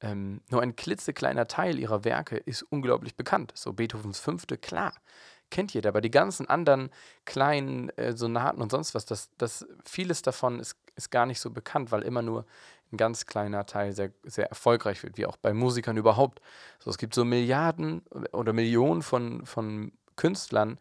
ähm, 0.00 0.42
nur 0.50 0.62
ein 0.62 0.76
klitzekleiner 0.76 1.48
Teil 1.48 1.78
ihrer 1.78 2.04
Werke 2.04 2.36
ist 2.36 2.62
unglaublich 2.62 3.16
bekannt. 3.16 3.52
So 3.54 3.72
Beethovens 3.72 4.20
Fünfte, 4.20 4.58
klar 4.58 4.92
kennt 5.50 5.72
jeder, 5.72 5.90
aber 5.90 6.00
die 6.00 6.10
ganzen 6.10 6.48
anderen 6.48 6.90
kleinen 7.24 7.88
äh, 7.90 8.16
Sonaten 8.16 8.60
und 8.60 8.70
sonst 8.70 8.94
was, 8.94 9.06
das, 9.06 9.30
das, 9.38 9.64
vieles 9.84 10.22
davon 10.22 10.58
ist, 10.58 10.76
ist 10.96 11.10
gar 11.10 11.26
nicht 11.26 11.40
so 11.40 11.50
bekannt, 11.50 11.92
weil 11.92 12.02
immer 12.02 12.22
nur 12.22 12.44
ein 12.94 12.96
ganz 12.96 13.26
kleiner 13.26 13.66
Teil 13.66 13.92
sehr, 13.92 14.10
sehr 14.22 14.48
erfolgreich 14.48 15.02
wird, 15.02 15.18
wie 15.18 15.26
auch 15.26 15.36
bei 15.36 15.52
Musikern 15.52 15.96
überhaupt. 15.96 16.40
So, 16.78 16.90
es 16.90 16.98
gibt 16.98 17.14
so 17.14 17.24
Milliarden 17.24 18.02
oder 18.32 18.52
Millionen 18.52 19.02
von, 19.02 19.44
von 19.44 19.92
Künstlern, 20.16 20.78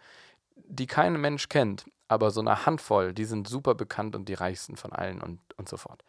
die 0.56 0.88
kein 0.88 1.20
Mensch 1.20 1.50
kennt, 1.50 1.86
aber 2.08 2.32
so 2.32 2.42
eine 2.42 2.66
Handvoll, 2.66 3.14
die 3.14 3.26
sind 3.26 3.48
super 3.48 3.76
bekannt 3.76 4.16
und 4.16 4.30
die 4.30 4.34
reichsten 4.36 4.78
von 4.78 4.94
allen 4.94 5.22
und, 5.22 5.40
und 5.58 5.68
so 5.68 5.78
fort. 5.78 6.04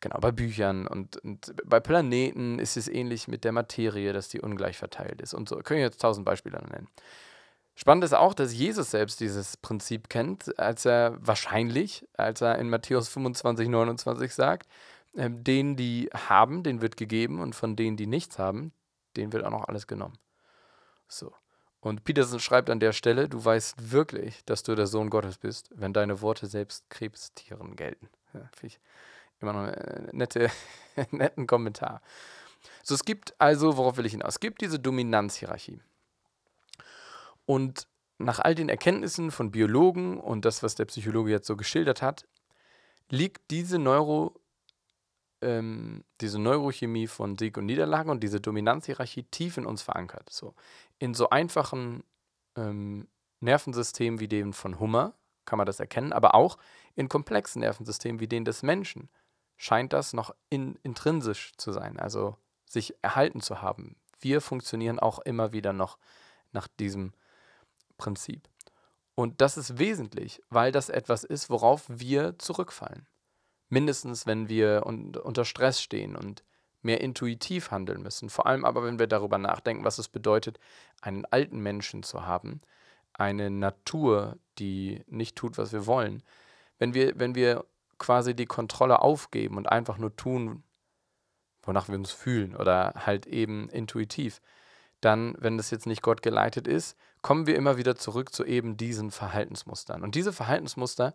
Genau, 0.00 0.18
bei 0.18 0.30
Büchern 0.30 0.86
und, 0.86 1.16
und 1.18 1.54
bei 1.64 1.80
Planeten 1.80 2.58
ist 2.58 2.76
es 2.76 2.86
ähnlich 2.86 3.28
mit 3.28 3.44
der 3.44 3.52
Materie, 3.52 4.12
dass 4.12 4.28
die 4.28 4.40
ungleich 4.40 4.76
verteilt 4.76 5.22
ist 5.22 5.32
und 5.32 5.48
so. 5.48 5.56
Können 5.56 5.78
wir 5.78 5.86
jetzt 5.86 6.00
tausend 6.00 6.26
Beispiele 6.26 6.58
nennen. 6.58 6.88
Spannend 7.78 8.04
ist 8.04 8.14
auch, 8.14 8.32
dass 8.32 8.54
Jesus 8.54 8.90
selbst 8.90 9.20
dieses 9.20 9.58
Prinzip 9.58 10.08
kennt, 10.08 10.58
als 10.58 10.86
er 10.86 11.18
wahrscheinlich, 11.20 12.06
als 12.14 12.40
er 12.40 12.58
in 12.58 12.70
Matthäus 12.70 13.08
25, 13.08 13.68
29 13.68 14.32
sagt, 14.32 14.66
äh, 15.16 15.30
denen, 15.30 15.76
die 15.76 16.08
haben, 16.14 16.62
denen 16.62 16.82
wird 16.82 16.96
gegeben 16.96 17.40
und 17.40 17.54
von 17.54 17.76
denen, 17.76 17.96
die 17.96 18.06
nichts 18.06 18.38
haben, 18.38 18.72
denen 19.16 19.32
wird 19.32 19.44
auch 19.44 19.50
noch 19.50 19.68
alles 19.68 19.86
genommen. 19.86 20.18
So. 21.08 21.32
Und 21.80 22.04
Peterson 22.04 22.40
schreibt 22.40 22.68
an 22.70 22.80
der 22.80 22.92
Stelle, 22.92 23.28
du 23.28 23.44
weißt 23.44 23.92
wirklich, 23.92 24.44
dass 24.44 24.62
du 24.62 24.74
der 24.74 24.86
Sohn 24.86 25.10
Gottes 25.10 25.38
bist, 25.38 25.70
wenn 25.74 25.92
deine 25.92 26.20
Worte 26.20 26.46
selbst 26.46 26.88
Krebstieren 26.90 27.76
gelten. 27.76 28.08
Ja, 28.34 28.40
Finde 28.52 28.66
ich 28.66 28.80
immer 29.40 29.52
noch 29.52 29.72
einen 29.72 30.08
nette, 30.12 30.50
netten 31.10 31.46
Kommentar. 31.46 32.02
So, 32.82 32.94
es 32.94 33.04
gibt 33.04 33.34
also, 33.38 33.76
worauf 33.76 33.96
will 33.96 34.06
ich 34.06 34.12
hinaus? 34.12 34.34
Es 34.34 34.40
gibt 34.40 34.60
diese 34.60 34.78
Dominanzhierarchie. 34.78 35.80
Und 37.44 37.86
nach 38.18 38.40
all 38.40 38.54
den 38.54 38.68
Erkenntnissen 38.68 39.30
von 39.30 39.50
Biologen 39.50 40.18
und 40.18 40.44
das, 40.44 40.62
was 40.62 40.74
der 40.74 40.86
Psychologe 40.86 41.30
jetzt 41.30 41.46
so 41.46 41.56
geschildert 41.56 42.02
hat, 42.02 42.26
liegt 43.08 43.50
diese, 43.50 43.78
Neuro, 43.78 44.34
ähm, 45.42 46.04
diese 46.20 46.38
Neurochemie 46.38 47.06
von 47.06 47.36
Sieg 47.36 47.56
und 47.56 47.66
Niederlage 47.66 48.10
und 48.10 48.22
diese 48.22 48.40
Dominanzhierarchie 48.40 49.24
tief 49.24 49.56
in 49.56 49.66
uns 49.66 49.82
verankert. 49.82 50.30
So. 50.30 50.54
In 50.98 51.14
so 51.14 51.30
einfachen 51.30 52.04
ähm, 52.56 53.08
Nervensystemen 53.40 54.20
wie 54.20 54.28
dem 54.28 54.52
von 54.52 54.80
Hummer 54.80 55.14
kann 55.44 55.58
man 55.58 55.66
das 55.66 55.80
erkennen, 55.80 56.12
aber 56.12 56.34
auch 56.34 56.58
in 56.94 57.08
komplexen 57.08 57.60
Nervensystemen 57.60 58.20
wie 58.20 58.28
denen 58.28 58.44
des 58.44 58.62
Menschen 58.62 59.08
scheint 59.56 59.92
das 59.92 60.12
noch 60.12 60.34
in, 60.50 60.76
intrinsisch 60.82 61.52
zu 61.56 61.72
sein, 61.72 61.98
also 61.98 62.36
sich 62.66 62.94
erhalten 63.02 63.40
zu 63.40 63.62
haben. 63.62 63.96
Wir 64.20 64.40
funktionieren 64.40 64.98
auch 64.98 65.18
immer 65.20 65.52
wieder 65.52 65.72
noch 65.72 65.98
nach 66.52 66.68
diesem 66.68 67.12
Prinzip. 67.96 68.48
Und 69.14 69.40
das 69.40 69.56
ist 69.56 69.78
wesentlich, 69.78 70.42
weil 70.50 70.72
das 70.72 70.88
etwas 70.88 71.24
ist, 71.24 71.48
worauf 71.48 71.84
wir 71.88 72.38
zurückfallen. 72.38 73.06
Mindestens, 73.68 74.26
wenn 74.26 74.48
wir 74.48 74.84
un 74.86 75.16
unter 75.16 75.44
Stress 75.44 75.80
stehen 75.80 76.16
und 76.16 76.44
mehr 76.82 77.00
intuitiv 77.00 77.70
handeln 77.70 78.02
müssen. 78.02 78.30
Vor 78.30 78.46
allem 78.46 78.64
aber, 78.64 78.84
wenn 78.84 78.98
wir 78.98 79.06
darüber 79.08 79.38
nachdenken, 79.38 79.84
was 79.84 79.98
es 79.98 80.08
bedeutet, 80.08 80.58
einen 81.02 81.24
alten 81.26 81.58
Menschen 81.58 82.02
zu 82.02 82.24
haben, 82.24 82.60
eine 83.12 83.50
Natur, 83.50 84.38
die 84.58 85.02
nicht 85.08 85.36
tut, 85.36 85.58
was 85.58 85.72
wir 85.72 85.86
wollen. 85.86 86.22
Wenn 86.78 86.94
wir, 86.94 87.18
wenn 87.18 87.34
wir 87.34 87.64
quasi 87.98 88.34
die 88.34 88.46
Kontrolle 88.46 89.00
aufgeben 89.00 89.56
und 89.56 89.66
einfach 89.66 89.98
nur 89.98 90.14
tun, 90.16 90.62
wonach 91.62 91.88
wir 91.88 91.96
uns 91.96 92.12
fühlen 92.12 92.54
oder 92.54 92.94
halt 92.94 93.26
eben 93.26 93.68
intuitiv, 93.70 94.40
dann, 95.00 95.34
wenn 95.38 95.56
das 95.56 95.70
jetzt 95.70 95.86
nicht 95.86 96.02
Gott 96.02 96.22
geleitet 96.22 96.66
ist, 96.68 96.96
kommen 97.22 97.46
wir 97.46 97.56
immer 97.56 97.76
wieder 97.76 97.96
zurück 97.96 98.32
zu 98.32 98.44
eben 98.44 98.76
diesen 98.76 99.10
Verhaltensmustern. 99.10 100.02
Und 100.02 100.14
diese 100.14 100.32
Verhaltensmuster 100.32 101.14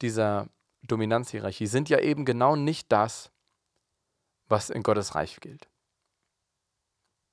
dieser 0.00 0.48
Dominanzhierarchie 0.82 1.66
sind 1.66 1.88
ja 1.88 1.98
eben 1.98 2.24
genau 2.24 2.56
nicht 2.56 2.90
das, 2.90 3.30
was 4.48 4.70
in 4.70 4.82
Gottes 4.82 5.14
Reich 5.14 5.40
gilt. 5.40 5.68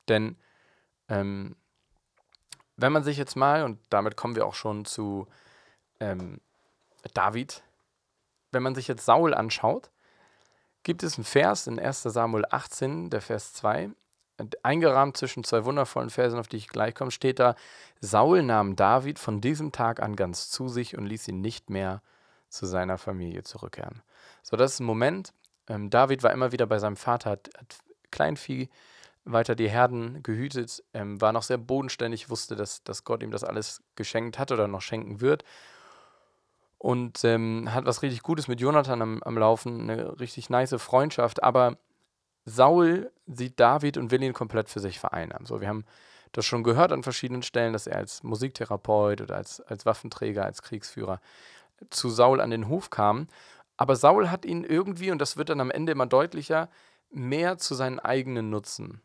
Denn 0.08 0.38
ähm, 1.10 1.56
wenn 2.76 2.92
man 2.92 3.04
sich 3.04 3.18
jetzt 3.18 3.36
mal, 3.36 3.64
und 3.64 3.80
damit 3.90 4.16
kommen 4.16 4.36
wir 4.36 4.46
auch 4.46 4.54
schon 4.54 4.86
zu 4.86 5.28
ähm, 6.00 6.40
David, 7.14 7.64
wenn 8.52 8.64
man 8.64 8.76
sich 8.76 8.88
jetzt 8.88 9.06
Saul 9.06 9.34
anschaut, 9.34 9.90
gibt 10.84 11.04
es 11.04 11.18
einen 11.18 11.26
Vers 11.26 11.68
in 11.68 11.80
1 11.80 12.04
Samuel 12.04 12.46
18, 12.50 13.10
der 13.10 13.22
Vers 13.22 13.54
2, 13.54 13.90
eingerahmt 14.64 15.18
zwischen 15.18 15.44
zwei 15.44 15.66
wundervollen 15.66 16.10
Versen, 16.10 16.40
auf 16.40 16.48
die 16.48 16.58
ich 16.58 16.68
gleich 16.68 16.94
komme, 16.94 17.12
steht 17.12 17.40
da, 17.40 17.56
Saul 18.00 18.44
nahm 18.44 18.76
David 18.76 19.20
von 19.20 19.42
diesem 19.42 19.72
Tag 19.72 20.00
an 20.02 20.16
ganz 20.16 20.50
zu 20.50 20.70
sich 20.70 20.98
und 20.98 21.08
ließ 21.08 21.28
ihn 21.28 21.42
nicht 21.42 21.70
mehr 21.70 22.02
zu 22.58 22.66
seiner 22.66 22.98
Familie 22.98 23.44
zurückkehren. 23.44 24.02
So, 24.44 24.58
das 24.58 24.74
ist 24.74 24.80
ein 24.80 24.86
Moment. 24.86 25.34
Ähm, 25.68 25.90
David 25.90 26.24
war 26.24 26.32
immer 26.32 26.52
wieder 26.52 26.66
bei 26.66 26.80
seinem 26.80 26.98
Vater, 26.98 27.32
hat, 27.32 27.50
hat 27.58 27.78
Kleinvieh 28.12 28.70
weiter 29.26 29.56
die 29.56 29.70
Herden 29.70 30.24
gehütet, 30.24 30.84
ähm, 30.94 31.20
war 31.20 31.34
noch 31.34 31.44
sehr 31.44 31.58
bodenständig, 31.58 32.30
wusste, 32.30 32.56
dass, 32.56 32.84
dass 32.84 33.04
Gott 33.04 33.22
ihm 33.22 33.32
das 33.32 33.44
alles 33.44 33.82
geschenkt 33.96 34.40
hat 34.40 34.52
oder 34.52 34.68
noch 34.68 34.82
schenken 34.82 35.22
wird. 35.22 35.44
Und 36.78 37.24
ähm, 37.24 37.74
hat 37.74 37.86
was 37.86 38.04
richtig 38.04 38.22
Gutes 38.22 38.48
mit 38.48 38.62
Jonathan 38.62 39.02
am, 39.02 39.24
am 39.24 39.38
Laufen, 39.38 39.90
eine 39.90 40.20
richtig 40.20 40.50
nice 40.50 40.76
Freundschaft, 40.78 41.44
aber 41.44 41.78
Saul 42.46 43.12
sieht 43.26 43.60
David 43.60 43.98
und 43.98 44.12
will 44.12 44.24
ihn 44.24 44.34
komplett 44.34 44.70
für 44.70 44.80
sich 44.80 45.00
vereinnahmen. 45.00 45.46
So, 45.46 45.60
wir 45.60 45.68
haben 45.68 45.86
das 46.32 46.46
schon 46.46 46.64
gehört 46.64 46.92
an 46.92 47.04
verschiedenen 47.04 47.42
Stellen, 47.42 47.74
dass 47.74 47.88
er 47.88 47.98
als 47.98 48.24
Musiktherapeut 48.24 49.22
oder 49.22 49.36
als, 49.36 49.60
als 49.62 49.86
Waffenträger, 49.86 50.46
als 50.46 50.62
Kriegsführer 50.62 51.20
zu 51.90 52.10
Saul 52.10 52.42
an 52.42 52.50
den 52.50 52.68
Hof 52.68 52.90
kam. 52.90 53.28
Aber 53.78 53.96
Saul 53.96 54.30
hat 54.30 54.46
ihn 54.46 54.64
irgendwie, 54.64 55.12
und 55.12 55.20
das 55.20 55.38
wird 55.38 55.50
dann 55.50 55.62
am 55.62 55.72
Ende 55.72 55.92
immer 55.92 56.08
deutlicher, 56.08 56.70
mehr 57.10 57.58
zu 57.58 57.76
seinen 57.76 58.00
eigenen 58.00 58.50
Nutzen 58.50 59.02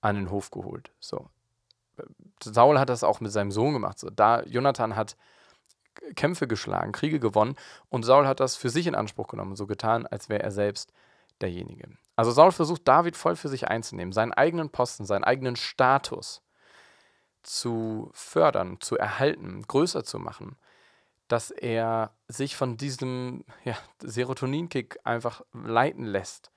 an 0.00 0.16
den 0.16 0.30
Hof 0.30 0.50
geholt. 0.50 0.90
So. 0.98 1.28
Saul 2.42 2.78
hat 2.78 2.88
das 2.88 3.04
auch 3.04 3.20
mit 3.20 3.32
seinem 3.32 3.52
Sohn 3.52 3.72
gemacht. 3.72 3.98
So. 3.98 4.10
Da 4.10 4.42
Jonathan 4.42 4.96
hat 4.96 5.16
Kämpfe 6.14 6.46
geschlagen, 6.46 6.92
Kriege 6.92 7.20
gewonnen 7.20 7.56
und 7.88 8.04
Saul 8.04 8.26
hat 8.26 8.40
das 8.40 8.56
für 8.56 8.70
sich 8.70 8.86
in 8.86 8.94
Anspruch 8.94 9.28
genommen, 9.28 9.56
so 9.56 9.66
getan, 9.66 10.06
als 10.06 10.28
wäre 10.28 10.42
er 10.42 10.50
selbst 10.50 10.92
derjenige. 11.40 11.88
Also 12.16 12.30
Saul 12.30 12.52
versucht 12.52 12.86
David 12.86 13.16
voll 13.16 13.36
für 13.36 13.48
sich 13.48 13.68
einzunehmen, 13.68 14.12
seinen 14.12 14.32
eigenen 14.32 14.70
Posten, 14.70 15.04
seinen 15.04 15.24
eigenen 15.24 15.56
Status 15.56 16.42
zu 17.42 18.10
fördern, 18.12 18.80
zu 18.80 18.96
erhalten, 18.96 19.62
größer 19.66 20.04
zu 20.04 20.18
machen, 20.18 20.56
dass 21.30 21.50
er 21.52 22.12
sich 22.28 22.56
von 22.56 22.76
diesem 22.76 23.44
ja, 23.64 23.78
Serotoninkick 24.02 24.98
einfach 25.04 25.42
leiten 25.52 26.04
lässt 26.04 26.50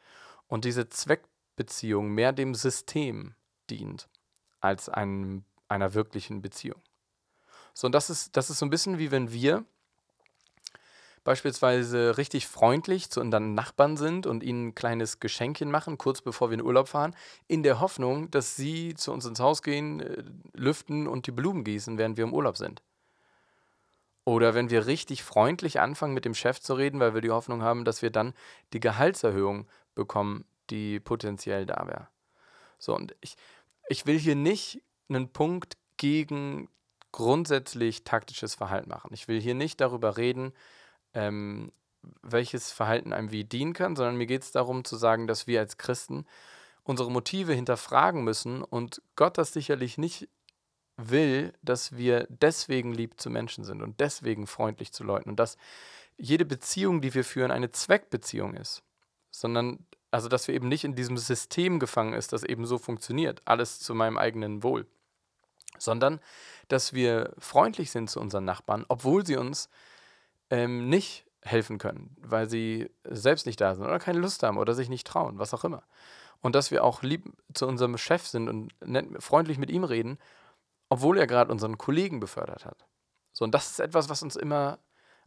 und 0.47 0.65
diese 0.65 0.89
Zweckbeziehung 0.89 2.09
mehr 2.09 2.33
dem 2.33 2.55
System 2.55 3.35
dient 3.69 4.09
als 4.61 4.89
einem, 4.89 5.45
einer 5.67 5.93
wirklichen 5.93 6.41
Beziehung. 6.41 6.81
So, 7.75 7.85
und 7.85 7.93
das 7.93 8.09
ist, 8.09 8.35
das 8.35 8.49
ist 8.49 8.59
so 8.59 8.65
ein 8.65 8.71
bisschen 8.71 8.97
wie 8.97 9.11
wenn 9.11 9.31
wir 9.31 9.63
beispielsweise 11.23 12.17
richtig 12.17 12.47
freundlich 12.47 13.09
zu 13.09 13.21
unseren 13.21 13.53
Nachbarn 13.53 13.95
sind 13.95 14.25
und 14.25 14.43
ihnen 14.43 14.69
ein 14.69 14.75
kleines 14.75 15.19
Geschenkchen 15.19 15.69
machen, 15.69 15.97
kurz 15.97 16.21
bevor 16.21 16.49
wir 16.49 16.55
in 16.55 16.63
Urlaub 16.63 16.89
fahren, 16.89 17.15
in 17.47 17.63
der 17.63 17.79
Hoffnung, 17.79 18.29
dass 18.31 18.55
sie 18.55 18.95
zu 18.95 19.13
uns 19.13 19.25
ins 19.25 19.39
Haus 19.39 19.61
gehen, 19.61 19.99
äh, 20.01 20.23
lüften 20.53 21.07
und 21.07 21.27
die 21.27 21.31
Blumen 21.31 21.63
gießen, 21.63 21.97
während 21.97 22.17
wir 22.17 22.23
im 22.23 22.33
Urlaub 22.33 22.57
sind. 22.57 22.81
Oder 24.25 24.53
wenn 24.53 24.69
wir 24.69 24.85
richtig 24.85 25.23
freundlich 25.23 25.79
anfangen, 25.79 26.13
mit 26.13 26.25
dem 26.25 26.33
Chef 26.33 26.61
zu 26.61 26.75
reden, 26.75 26.99
weil 26.99 27.13
wir 27.13 27.21
die 27.21 27.31
Hoffnung 27.31 27.61
haben, 27.61 27.83
dass 27.83 28.01
wir 28.01 28.09
dann 28.09 28.33
die 28.71 28.79
Gehaltserhöhung 28.79 29.67
bekommen, 29.95 30.45
die 30.69 30.99
potenziell 30.99 31.65
da 31.65 31.85
wäre. 31.87 32.07
So, 32.79 32.95
und 32.95 33.15
ich, 33.21 33.35
ich 33.89 34.05
will 34.05 34.17
hier 34.17 34.35
nicht 34.35 34.81
einen 35.09 35.29
Punkt 35.29 35.77
gegen 35.97 36.69
grundsätzlich 37.11 38.03
taktisches 38.03 38.55
Verhalten 38.55 38.89
machen. 38.89 39.11
Ich 39.13 39.27
will 39.27 39.39
hier 39.39 39.55
nicht 39.55 39.81
darüber 39.81 40.17
reden, 40.17 40.53
ähm, 41.13 41.71
welches 42.21 42.71
Verhalten 42.71 43.13
einem 43.13 43.31
wie 43.31 43.43
dienen 43.43 43.73
kann, 43.73 43.95
sondern 43.95 44.17
mir 44.17 44.25
geht 44.25 44.43
es 44.43 44.51
darum 44.51 44.83
zu 44.83 44.95
sagen, 44.95 45.27
dass 45.27 45.47
wir 45.47 45.59
als 45.59 45.77
Christen 45.77 46.25
unsere 46.83 47.11
Motive 47.11 47.53
hinterfragen 47.53 48.23
müssen 48.23 48.61
und 48.61 49.01
Gott 49.15 49.37
das 49.37 49.53
sicherlich 49.53 49.97
nicht 49.97 50.27
will, 50.97 51.53
dass 51.61 51.97
wir 51.97 52.27
deswegen 52.29 52.93
lieb 52.93 53.19
zu 53.19 53.29
Menschen 53.29 53.63
sind 53.63 53.81
und 53.81 53.99
deswegen 53.99 54.47
freundlich 54.47 54.93
zu 54.93 55.03
Leuten 55.03 55.29
und 55.29 55.39
dass 55.39 55.57
jede 56.17 56.45
Beziehung, 56.45 57.01
die 57.01 57.13
wir 57.13 57.23
führen, 57.23 57.51
eine 57.51 57.71
Zweckbeziehung 57.71 58.53
ist, 58.53 58.83
sondern 59.31 59.85
also 60.11 60.29
dass 60.29 60.47
wir 60.47 60.53
eben 60.53 60.67
nicht 60.67 60.83
in 60.83 60.95
diesem 60.95 61.17
System 61.17 61.79
gefangen 61.79 62.13
ist, 62.13 62.33
das 62.33 62.43
eben 62.43 62.67
so 62.67 62.77
funktioniert, 62.77 63.41
alles 63.45 63.79
zu 63.79 63.95
meinem 63.95 64.19
eigenen 64.19 64.61
Wohl, 64.61 64.85
sondern 65.79 66.19
dass 66.67 66.93
wir 66.93 67.33
freundlich 67.39 67.89
sind 67.89 68.11
zu 68.11 68.19
unseren 68.19 68.45
Nachbarn, 68.45 68.85
obwohl 68.89 69.25
sie 69.25 69.37
uns 69.37 69.69
ähm, 70.51 70.87
nicht 70.87 71.25
helfen 71.41 71.79
können, 71.79 72.15
weil 72.21 72.47
sie 72.47 72.91
selbst 73.05 73.47
nicht 73.47 73.59
da 73.59 73.73
sind 73.73 73.85
oder 73.85 73.97
keine 73.97 74.19
Lust 74.19 74.43
haben 74.43 74.57
oder 74.57 74.75
sich 74.75 74.87
nicht 74.87 75.07
trauen, 75.07 75.39
was 75.39 75.53
auch 75.53 75.63
immer. 75.63 75.83
Und 76.41 76.53
dass 76.55 76.69
wir 76.69 76.83
auch 76.83 77.01
lieb 77.01 77.33
zu 77.53 77.65
unserem 77.65 77.97
Chef 77.97 78.27
sind 78.27 78.49
und 78.49 78.71
freundlich 79.19 79.57
mit 79.57 79.71
ihm 79.71 79.83
reden, 79.83 80.19
obwohl 80.93 81.17
er 81.17 81.25
gerade 81.25 81.51
unseren 81.51 81.79
Kollegen 81.79 82.19
befördert 82.19 82.65
hat. 82.65 82.85
So, 83.31 83.43
und 83.45 83.55
das 83.55 83.71
ist 83.71 83.79
etwas, 83.79 84.09
was 84.09 84.21
uns 84.21 84.35
immer 84.35 84.77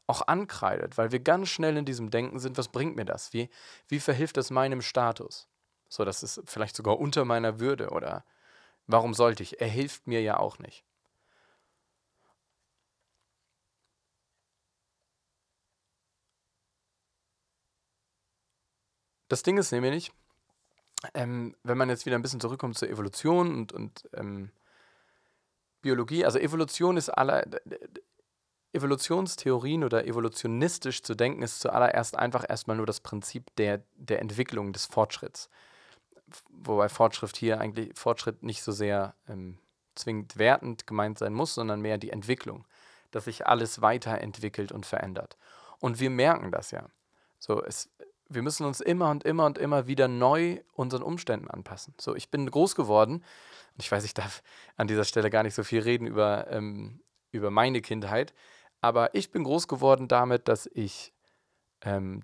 auch 0.06 0.22
ankreidet, 0.28 0.96
weil 0.96 1.10
wir 1.10 1.18
ganz 1.18 1.48
schnell 1.48 1.76
in 1.76 1.84
diesem 1.84 2.08
Denken 2.10 2.38
sind, 2.38 2.56
was 2.56 2.68
bringt 2.68 2.94
mir 2.94 3.04
das? 3.04 3.32
Wie, 3.32 3.50
wie 3.88 3.98
verhilft 3.98 4.36
das 4.36 4.52
meinem 4.52 4.80
Status? 4.80 5.48
So, 5.88 6.04
das 6.04 6.22
ist 6.22 6.40
vielleicht 6.44 6.76
sogar 6.76 7.00
unter 7.00 7.24
meiner 7.24 7.58
Würde 7.58 7.90
oder 7.90 8.24
warum 8.86 9.12
sollte 9.12 9.42
ich? 9.42 9.60
Er 9.60 9.66
hilft 9.66 10.06
mir 10.06 10.22
ja 10.22 10.36
auch 10.36 10.60
nicht. 10.60 10.84
Das 19.26 19.42
Ding 19.42 19.58
ist 19.58 19.72
nämlich, 19.72 20.12
ähm, 21.14 21.56
wenn 21.64 21.76
man 21.76 21.88
jetzt 21.88 22.06
wieder 22.06 22.14
ein 22.14 22.22
bisschen 22.22 22.40
zurückkommt 22.40 22.78
zur 22.78 22.88
Evolution 22.88 23.52
und, 23.52 23.72
und 23.72 24.08
ähm, 24.12 24.52
Biologie, 25.86 26.24
also 26.24 26.40
Evolution 26.40 26.96
ist 26.96 27.10
aller, 27.10 27.44
Evolutionstheorien 28.72 29.84
oder 29.84 30.04
evolutionistisch 30.04 31.04
zu 31.04 31.14
denken, 31.14 31.42
ist 31.42 31.60
zuallererst 31.60 32.18
einfach 32.18 32.44
erstmal 32.48 32.76
nur 32.76 32.86
das 32.86 32.98
Prinzip 32.98 33.54
der, 33.54 33.84
der 33.94 34.20
Entwicklung 34.20 34.72
des 34.72 34.86
Fortschritts. 34.86 35.48
Wobei 36.48 36.88
Fortschritt 36.88 37.36
hier 37.36 37.60
eigentlich 37.60 37.96
Fortschritt 37.96 38.42
nicht 38.42 38.64
so 38.64 38.72
sehr 38.72 39.14
ähm, 39.28 39.58
zwingend 39.94 40.38
wertend 40.38 40.88
gemeint 40.88 41.18
sein 41.18 41.32
muss, 41.32 41.54
sondern 41.54 41.80
mehr 41.80 41.98
die 41.98 42.10
Entwicklung, 42.10 42.66
dass 43.12 43.26
sich 43.26 43.46
alles 43.46 43.80
weiterentwickelt 43.80 44.72
und 44.72 44.86
verändert. 44.86 45.36
Und 45.78 46.00
wir 46.00 46.10
merken 46.10 46.50
das 46.50 46.72
ja. 46.72 46.90
So, 47.38 47.62
es, 47.62 47.88
wir 48.28 48.42
müssen 48.42 48.66
uns 48.66 48.80
immer 48.80 49.10
und 49.10 49.24
immer 49.24 49.46
und 49.46 49.58
immer 49.58 49.86
wieder 49.86 50.08
neu 50.08 50.60
unseren 50.72 51.02
Umständen 51.02 51.48
anpassen. 51.48 51.94
So, 52.00 52.14
ich 52.14 52.30
bin 52.30 52.50
groß 52.50 52.74
geworden 52.74 53.14
und 53.14 53.82
ich 53.82 53.90
weiß, 53.90 54.04
ich 54.04 54.14
darf 54.14 54.42
an 54.76 54.88
dieser 54.88 55.04
Stelle 55.04 55.30
gar 55.30 55.42
nicht 55.42 55.54
so 55.54 55.62
viel 55.62 55.80
reden 55.80 56.06
über, 56.06 56.50
ähm, 56.50 57.00
über 57.30 57.50
meine 57.50 57.80
Kindheit, 57.80 58.34
aber 58.80 59.14
ich 59.14 59.30
bin 59.30 59.44
groß 59.44 59.68
geworden 59.68 60.08
damit, 60.08 60.48
dass 60.48 60.66
ich 60.72 61.12
ähm, 61.82 62.22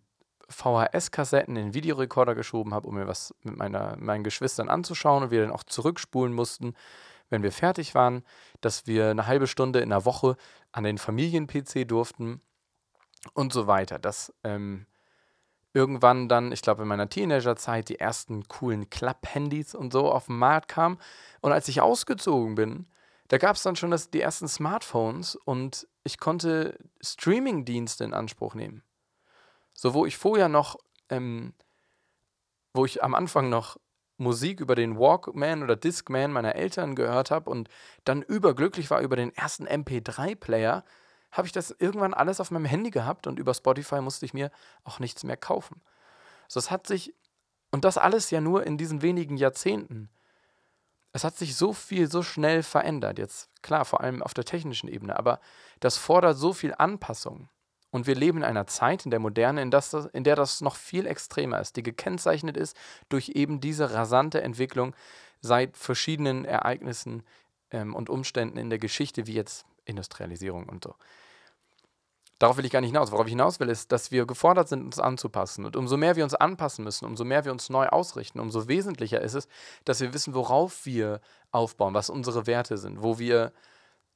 VHS-Kassetten 0.49 1.57
in 1.57 1.75
Videorekorder 1.75 2.35
geschoben 2.35 2.75
habe, 2.75 2.87
um 2.87 2.95
mir 2.95 3.07
was 3.07 3.35
mit 3.43 3.57
meiner, 3.57 3.97
meinen 3.97 4.25
Geschwistern 4.25 4.69
anzuschauen 4.69 5.25
und 5.25 5.31
wir 5.31 5.41
dann 5.41 5.53
auch 5.53 5.63
zurückspulen 5.63 6.33
mussten, 6.33 6.75
wenn 7.31 7.43
wir 7.43 7.53
fertig 7.53 7.95
waren, 7.95 8.25
dass 8.61 8.87
wir 8.87 9.11
eine 9.11 9.27
halbe 9.27 9.47
Stunde 9.47 9.81
in 9.81 9.89
der 9.89 10.05
Woche 10.05 10.37
an 10.71 10.85
den 10.85 10.99
Familien-PC 10.99 11.89
durften 11.89 12.43
und 13.33 13.53
so 13.53 13.67
weiter. 13.67 13.99
Das 13.99 14.35
ähm, 14.45 14.87
irgendwann 15.75 16.29
dann, 16.29 16.53
ich 16.53 16.63
glaube 16.63 16.83
in 16.83 16.89
meiner 16.89 17.09
Teenagerzeit, 17.09 17.89
die 17.89 17.99
ersten 17.99 18.47
coolen 18.49 18.91
Klapp-Handys 18.91 19.75
und 19.75 19.93
so 19.93 20.11
auf 20.11 20.27
den 20.27 20.39
Markt 20.39 20.69
kamen. 20.69 20.99
Und 21.41 21.53
als 21.53 21.69
ich 21.69 21.81
ausgezogen 21.81 22.55
bin, 22.55 22.87
da 23.29 23.39
gab 23.39 23.57
es 23.57 23.63
dann 23.63 23.77
schon 23.77 23.91
das, 23.91 24.11
die 24.11 24.21
ersten 24.21 24.49
Smartphones 24.49 25.37
und 25.37 25.89
ich 26.05 26.19
konnte 26.19 26.79
Streaming-Dienste 27.01 28.05
in 28.05 28.13
Anspruch 28.13 28.55
nehmen. 28.55 28.83
So, 29.73 29.95
wo 29.95 30.05
ich 30.05 30.19
vorher 30.19 30.49
noch, 30.49 30.77
ähm, 31.09 31.55
wo 32.75 32.85
ich 32.85 33.03
am 33.03 33.15
Anfang 33.15 33.49
noch 33.49 33.79
Musik 34.19 34.61
über 34.61 34.75
den 34.75 34.99
Walkman 34.99 35.63
oder 35.63 35.77
Discman 35.77 36.33
meiner 36.33 36.55
Eltern 36.55 36.95
gehört 36.95 37.31
habe 37.31 37.51
und 37.51 37.69
dann 38.05 38.23
überglücklich 38.23 38.91
war 38.91 39.01
über 39.01 39.17
den 39.17 39.35
ersten 39.35 39.67
MP3-Player, 39.67 40.85
habe 41.33 41.47
ich 41.47 41.53
das 41.53 41.75
irgendwann 41.79 42.15
alles 42.15 42.41
auf 42.41 42.51
meinem 42.51 42.67
Handy 42.67 42.91
gehabt 42.91 43.27
und 43.27 43.39
über 43.39 43.55
Spotify 43.55 44.01
musste 44.01 44.27
ich 44.27 44.35
mir 44.35 44.51
auch 44.85 45.01
nichts 45.01 45.25
mehr 45.25 45.37
kaufen. 45.37 45.81
So, 46.47 46.61
es 46.61 46.71
hat 46.71 46.87
sich, 46.87 47.15
und 47.71 47.85
das 47.85 47.99
alles 47.99 48.31
ja 48.31 48.41
nur 48.41 48.65
in 48.65 48.77
diesen 48.77 49.03
wenigen 49.03 49.39
Jahrzehnten. 49.39 50.11
Es 51.13 51.25
hat 51.25 51.37
sich 51.37 51.57
so 51.57 51.73
viel, 51.73 52.11
so 52.11 52.23
schnell 52.23 52.63
verändert. 52.63 53.19
Jetzt, 53.19 53.49
klar, 53.63 53.85
vor 53.85 54.03
allem 54.03 54.23
auf 54.23 54.35
der 54.35 54.45
technischen 54.45 54.89
Ebene, 54.89 55.19
aber 55.19 55.41
das 55.81 55.97
fordert 55.97 56.37
so 56.37 56.53
viel 56.53 56.75
Anpassung. 56.77 57.49
Und 57.91 58.07
wir 58.07 58.15
leben 58.15 58.39
in 58.39 58.45
einer 58.45 58.67
Zeit 58.67 59.05
in 59.05 59.11
der 59.11 59.21
Moderne, 59.21 59.61
in, 59.61 59.71
das, 59.71 59.93
in 59.93 60.25
der 60.25 60.37
das 60.37 60.63
noch 60.63 60.77
viel 60.77 61.07
extremer 61.07 61.61
ist, 61.61 61.77
die 61.77 61.83
gekennzeichnet 61.83 62.57
ist 62.57 62.77
durch 63.11 63.31
eben 63.31 63.61
diese 63.61 63.93
rasante 63.93 64.41
Entwicklung 64.43 64.95
seit 65.41 65.77
verschiedenen 65.77 66.47
Ereignissen 66.47 67.23
ähm, 67.71 67.95
und 67.95 68.09
Umständen 68.09 68.57
in 68.57 68.71
der 68.71 68.79
Geschichte, 68.79 69.27
wie 69.27 69.35
jetzt 69.35 69.67
Industrialisierung 69.85 70.69
und 70.69 70.85
so. 70.85 70.95
Darauf 72.43 72.57
will 72.57 72.65
ich 72.65 72.73
gar 72.73 72.81
nicht 72.81 72.91
hinaus. 72.91 73.13
Worauf 73.13 73.27
ich 73.27 73.33
hinaus 73.33 73.61
will, 73.61 73.69
ist, 73.69 73.93
dass 73.93 74.11
wir 74.11 74.27
gefordert 74.27 74.69
sind, 74.69 74.85
uns 74.85 74.99
anzupassen. 74.99 75.65
Und 75.65 75.77
umso 75.77 75.97
mehr 75.97 76.17
wir 76.17 76.25
uns 76.25 76.35
anpassen 76.35 76.85
müssen, 76.85 77.05
umso 77.05 77.25
mehr 77.25 77.45
wir 77.45 77.53
uns 77.53 77.71
neu 77.71 77.87
ausrichten, 77.87 78.41
umso 78.41 78.67
wesentlicher 78.67 79.21
ist 79.21 79.35
es, 79.35 79.47
dass 79.85 80.01
wir 80.01 80.13
wissen, 80.13 80.35
worauf 80.35 80.85
wir 80.85 81.21
aufbauen, 81.53 81.95
was 81.95 82.11
unsere 82.11 82.49
Werte 82.49 82.79
sind, 82.79 83.01
wo 83.01 83.21
wir, 83.21 83.53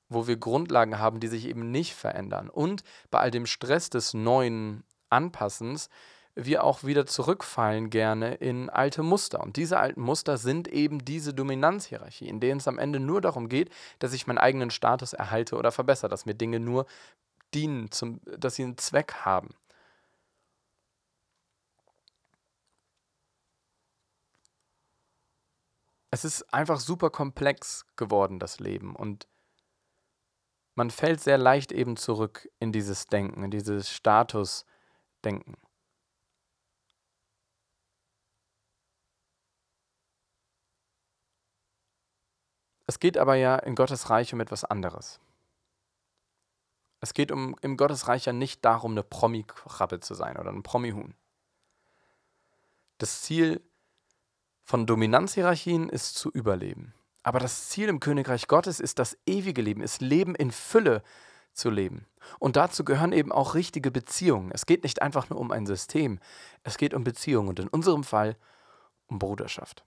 wo 0.09 0.27
wir 0.27 0.37
Grundlagen 0.39 0.99
haben, 0.99 1.21
die 1.21 1.29
sich 1.29 1.47
eben 1.47 1.71
nicht 1.71 1.95
verändern. 1.95 2.51
Und 2.51 2.83
bei 3.13 3.21
all 3.21 3.31
dem 3.31 3.47
Stress 3.47 3.91
des 3.91 4.13
neuen 4.13 4.83
Anpassens 5.09 5.89
wir 6.37 6.63
auch 6.65 6.85
wieder 6.85 7.07
zurückfallen 7.07 7.91
gerne 7.91 8.35
in 8.35 8.69
alte 8.69 9.03
Muster. 9.03 9.41
Und 9.41 9.57
diese 9.57 9.79
alten 9.79 10.03
Muster 10.03 10.37
sind 10.37 10.69
eben 10.69 11.05
diese 11.05 11.33
Dominanzhierarchie, 11.35 12.29
in 12.29 12.41
denen 12.41 12.61
es 12.61 12.69
am 12.69 12.79
Ende 12.79 13.01
nur 13.01 13.21
darum 13.23 13.49
geht, 13.49 13.71
dass 13.99 14.13
ich 14.13 14.27
meinen 14.27 14.39
eigenen 14.39 14.71
Status 14.71 15.15
erhalte 15.15 15.57
oder 15.57 15.73
verbessere, 15.73 16.11
dass 16.11 16.27
mir 16.27 16.35
Dinge 16.35 16.61
nur 16.61 16.87
dienen, 17.55 17.91
zum, 17.91 18.21
dass 18.25 18.57
sie 18.57 18.65
einen 18.65 18.77
Zweck 18.77 19.15
haben. 19.25 19.55
Es 26.11 26.25
ist 26.25 26.53
einfach 26.53 26.81
super 26.81 27.11
komplex 27.11 27.87
geworden, 27.97 28.39
das 28.39 28.61
Leben. 28.61 28.95
Und 28.95 29.27
man 30.75 30.91
fällt 30.91 31.21
sehr 31.21 31.39
leicht 31.39 31.73
eben 31.73 31.97
zurück 31.97 32.49
in 32.59 32.73
dieses 32.73 33.07
Denken, 33.07 33.43
in 33.43 33.51
dieses 33.51 33.91
Statusdenken. 33.91 35.57
Es 42.87 43.01
geht 43.01 43.19
aber 43.19 43.35
ja 43.35 43.57
in 43.57 43.75
Gottes 43.75 44.11
Reich 44.11 44.33
um 44.33 44.41
etwas 44.41 44.65
anderes. 44.65 45.21
Es 47.01 47.15
geht 47.15 47.31
um, 47.31 47.57
im 47.61 47.77
Gottesreich 47.77 48.25
ja 48.25 48.33
nicht 48.33 48.65
darum, 48.65 48.93
eine 48.93 49.03
Promi-Krabbe 49.03 50.01
zu 50.01 50.15
sein 50.15 50.37
oder 50.37 50.51
ein 50.51 50.63
Promi-Huhn. 50.63 51.15
Das 52.99 53.23
Ziel 53.23 53.61
von 54.65 54.87
Dominanzhierarchien 54.87 55.89
ist 55.89 56.17
zu 56.17 56.31
überleben. 56.31 56.95
Aber 57.23 57.39
das 57.39 57.69
Ziel 57.69 57.89
im 57.89 58.01
Königreich 58.01 58.49
Gottes 58.49 58.81
ist 58.81 58.99
das 58.99 59.19
ewige 59.27 59.61
Leben, 59.61 59.83
ist 59.83 60.01
Leben 60.01 60.35
in 60.35 60.51
Fülle 60.51 61.03
zu 61.53 61.71
leben. 61.71 62.07
Und 62.39 62.57
dazu 62.57 62.85
gehören 62.85 63.13
eben 63.13 63.33
auch 63.33 63.55
richtige 63.55 63.91
Beziehungen. 63.91 64.51
Es 64.53 64.67
geht 64.67 64.83
nicht 64.83 65.03
einfach 65.03 65.29
nur 65.29 65.39
um 65.39 65.51
ein 65.51 65.67
System, 65.67 66.19
es 66.63 66.79
geht 66.79 66.95
um 66.95 67.05
Beziehungen 67.05 67.49
und 67.49 67.59
in 67.59 67.69
unserem 67.69 68.05
Fall 68.05 68.37
um 69.07 69.19
Bruderschaft. 69.19 69.85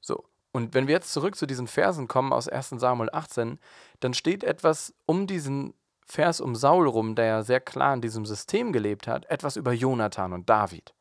So, 0.00 0.24
und 0.54 0.72
wenn 0.72 0.86
wir 0.86 0.94
jetzt 0.94 1.12
zurück 1.12 1.34
zu 1.34 1.46
diesen 1.46 1.66
Versen 1.66 2.06
kommen 2.06 2.32
aus 2.32 2.48
1 2.48 2.70
Samuel 2.76 3.10
18, 3.12 3.58
dann 3.98 4.14
steht 4.14 4.44
etwas 4.44 4.94
um 5.04 5.26
diesen 5.26 5.74
Vers 6.06 6.40
um 6.40 6.54
Saul 6.54 6.86
rum, 6.86 7.16
der 7.16 7.24
ja 7.24 7.42
sehr 7.42 7.58
klar 7.58 7.92
in 7.92 8.00
diesem 8.00 8.24
System 8.24 8.72
gelebt 8.72 9.08
hat, 9.08 9.26
etwas 9.26 9.56
über 9.56 9.72
Jonathan 9.72 10.32
und 10.32 10.48
David, 10.48 10.94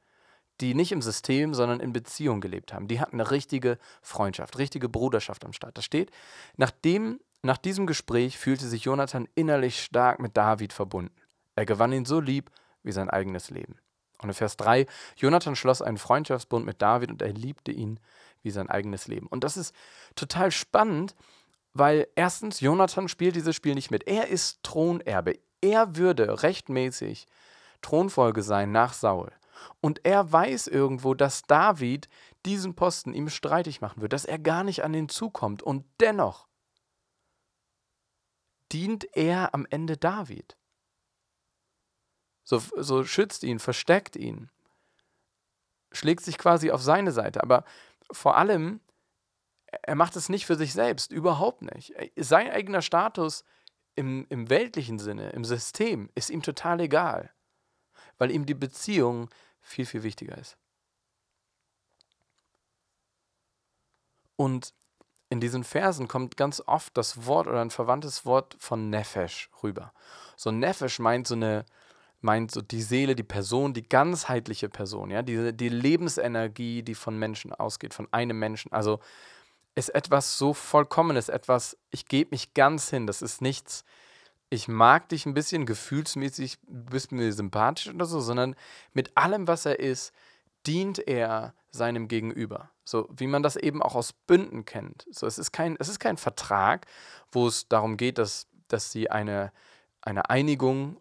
die 0.59 0.73
nicht 0.73 0.91
im 0.91 1.03
System, 1.03 1.53
sondern 1.53 1.81
in 1.81 1.93
Beziehung 1.93 2.41
gelebt 2.41 2.73
haben. 2.73 2.87
Die 2.87 2.99
hatten 2.99 3.21
eine 3.21 3.29
richtige 3.29 3.77
Freundschaft, 4.01 4.57
richtige 4.57 4.89
Bruderschaft 4.89 5.45
am 5.45 5.53
Start. 5.53 5.77
Da 5.77 5.83
steht, 5.83 6.09
nachdem, 6.57 7.19
nach 7.43 7.57
diesem 7.57 7.85
Gespräch 7.85 8.39
fühlte 8.39 8.65
sich 8.65 8.85
Jonathan 8.85 9.27
innerlich 9.35 9.83
stark 9.83 10.19
mit 10.19 10.35
David 10.35 10.73
verbunden. 10.73 11.13
Er 11.55 11.67
gewann 11.67 11.93
ihn 11.93 12.05
so 12.05 12.19
lieb 12.19 12.49
wie 12.81 12.91
sein 12.91 13.11
eigenes 13.11 13.51
Leben. 13.51 13.77
Und 14.23 14.29
in 14.29 14.33
Vers 14.33 14.57
3, 14.57 14.87
Jonathan 15.15 15.55
schloss 15.55 15.83
einen 15.83 15.97
Freundschaftsbund 15.97 16.65
mit 16.65 16.81
David 16.81 17.11
und 17.11 17.21
er 17.21 17.33
liebte 17.33 17.71
ihn 17.71 17.99
wie 18.43 18.51
sein 18.51 18.69
eigenes 18.69 19.07
Leben. 19.07 19.27
Und 19.27 19.43
das 19.43 19.57
ist 19.57 19.73
total 20.15 20.51
spannend, 20.51 21.15
weil 21.73 22.07
erstens, 22.15 22.59
Jonathan 22.59 23.07
spielt 23.07 23.35
dieses 23.35 23.55
Spiel 23.55 23.73
nicht 23.73 23.91
mit. 23.91 24.07
Er 24.07 24.27
ist 24.27 24.61
Thronerbe. 24.63 25.39
Er 25.61 25.95
würde 25.95 26.43
rechtmäßig 26.43 27.27
Thronfolge 27.81 28.43
sein 28.43 28.71
nach 28.71 28.93
Saul. 28.93 29.31
Und 29.81 30.05
er 30.05 30.31
weiß 30.31 30.67
irgendwo, 30.67 31.13
dass 31.13 31.43
David 31.43 32.09
diesen 32.45 32.75
Posten 32.75 33.13
ihm 33.13 33.29
streitig 33.29 33.81
machen 33.81 34.01
wird, 34.01 34.13
dass 34.13 34.25
er 34.25 34.39
gar 34.39 34.63
nicht 34.63 34.83
an 34.83 34.93
ihn 34.93 35.09
zukommt. 35.09 35.63
Und 35.63 35.85
dennoch 35.99 36.47
dient 38.71 39.07
er 39.15 39.53
am 39.53 39.65
Ende 39.69 39.97
David. 39.97 40.57
So, 42.43 42.59
so 42.59 43.03
schützt 43.05 43.43
ihn, 43.43 43.59
versteckt 43.59 44.15
ihn, 44.15 44.49
schlägt 45.93 46.23
sich 46.23 46.37
quasi 46.37 46.71
auf 46.71 46.81
seine 46.81 47.11
Seite. 47.11 47.41
Aber 47.41 47.63
vor 48.13 48.37
allem 48.37 48.79
er 49.81 49.95
macht 49.95 50.15
es 50.15 50.29
nicht 50.29 50.45
für 50.45 50.55
sich 50.55 50.73
selbst, 50.73 51.11
überhaupt 51.11 51.61
nicht. 51.61 51.93
Sein 52.15 52.49
eigener 52.49 52.81
Status 52.81 53.43
im, 53.95 54.25
im 54.29 54.49
weltlichen 54.49 54.99
Sinne, 54.99 55.31
im 55.31 55.45
System, 55.45 56.09
ist 56.15 56.29
ihm 56.29 56.41
total 56.41 56.79
egal, 56.79 57.31
weil 58.17 58.31
ihm 58.31 58.45
die 58.45 58.53
Beziehung 58.53 59.29
viel, 59.61 59.85
viel 59.85 60.03
wichtiger 60.03 60.37
ist. 60.37 60.57
Und 64.35 64.73
in 65.29 65.39
diesen 65.39 65.63
Versen 65.63 66.07
kommt 66.07 66.37
ganz 66.37 66.61
oft 66.65 66.95
das 66.97 67.25
Wort 67.25 67.47
oder 67.47 67.61
ein 67.61 67.71
verwandtes 67.71 68.25
Wort 68.25 68.55
von 68.59 68.89
Nefesh 68.89 69.49
rüber. 69.63 69.93
So 70.35 70.51
Nefesh 70.51 70.99
meint 70.99 71.27
so 71.27 71.35
eine, 71.35 71.65
meint 72.23 72.51
so 72.51 72.61
die 72.61 72.81
Seele, 72.81 73.15
die 73.15 73.23
Person, 73.23 73.73
die 73.73 73.87
ganzheitliche 73.87 74.69
Person, 74.69 75.11
ja, 75.11 75.21
die, 75.21 75.53
die 75.53 75.69
Lebensenergie, 75.69 76.83
die 76.83 76.95
von 76.95 77.17
Menschen 77.17 77.53
ausgeht, 77.53 77.93
von 77.93 78.07
einem 78.11 78.39
Menschen. 78.39 78.71
Also 78.71 78.99
ist 79.75 79.89
etwas 79.89 80.37
so 80.37 80.53
Vollkommenes, 80.53 81.29
etwas, 81.29 81.77
ich 81.91 82.07
gebe 82.07 82.31
mich 82.31 82.53
ganz 82.53 82.89
hin, 82.89 83.07
das 83.07 83.21
ist 83.21 83.41
nichts, 83.41 83.83
ich 84.49 84.67
mag 84.67 85.09
dich 85.09 85.25
ein 85.25 85.33
bisschen 85.33 85.65
gefühlsmäßig, 85.65 86.59
bist 86.67 87.11
mir 87.11 87.33
sympathisch 87.33 87.91
oder 87.93 88.05
so, 88.05 88.19
sondern 88.19 88.55
mit 88.93 89.17
allem, 89.17 89.47
was 89.47 89.65
er 89.65 89.79
ist, 89.79 90.13
dient 90.67 90.99
er 90.99 91.53
seinem 91.71 92.07
Gegenüber. 92.07 92.69
So 92.85 93.09
wie 93.15 93.27
man 93.27 93.43
das 93.43 93.55
eben 93.55 93.81
auch 93.81 93.95
aus 93.95 94.13
Bünden 94.13 94.65
kennt. 94.65 95.07
So, 95.09 95.25
es, 95.25 95.39
ist 95.39 95.51
kein, 95.51 95.75
es 95.79 95.89
ist 95.89 95.99
kein 95.99 96.17
Vertrag, 96.17 96.85
wo 97.31 97.47
es 97.47 97.67
darum 97.67 97.97
geht, 97.97 98.17
dass, 98.17 98.47
dass 98.67 98.91
sie 98.91 99.09
eine, 99.09 99.51
eine 100.01 100.29
Einigung 100.29 100.97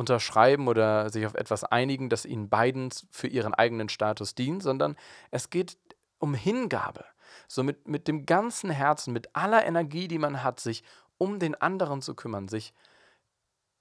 unterschreiben 0.00 0.66
oder 0.66 1.10
sich 1.10 1.26
auf 1.26 1.34
etwas 1.34 1.62
einigen, 1.62 2.08
das 2.08 2.24
ihnen 2.24 2.48
beiden 2.48 2.90
für 3.10 3.28
ihren 3.28 3.54
eigenen 3.54 3.90
Status 3.90 4.34
dient, 4.34 4.62
sondern 4.62 4.96
es 5.30 5.50
geht 5.50 5.76
um 6.18 6.34
Hingabe 6.34 7.04
so 7.46 7.62
mit, 7.62 7.86
mit 7.86 8.08
dem 8.08 8.26
ganzen 8.26 8.70
Herzen, 8.70 9.12
mit 9.12 9.36
aller 9.36 9.64
Energie, 9.64 10.08
die 10.08 10.18
man 10.18 10.42
hat, 10.42 10.58
sich 10.58 10.82
um 11.18 11.38
den 11.38 11.54
anderen 11.54 12.00
zu 12.00 12.14
kümmern, 12.14 12.48
sich 12.48 12.72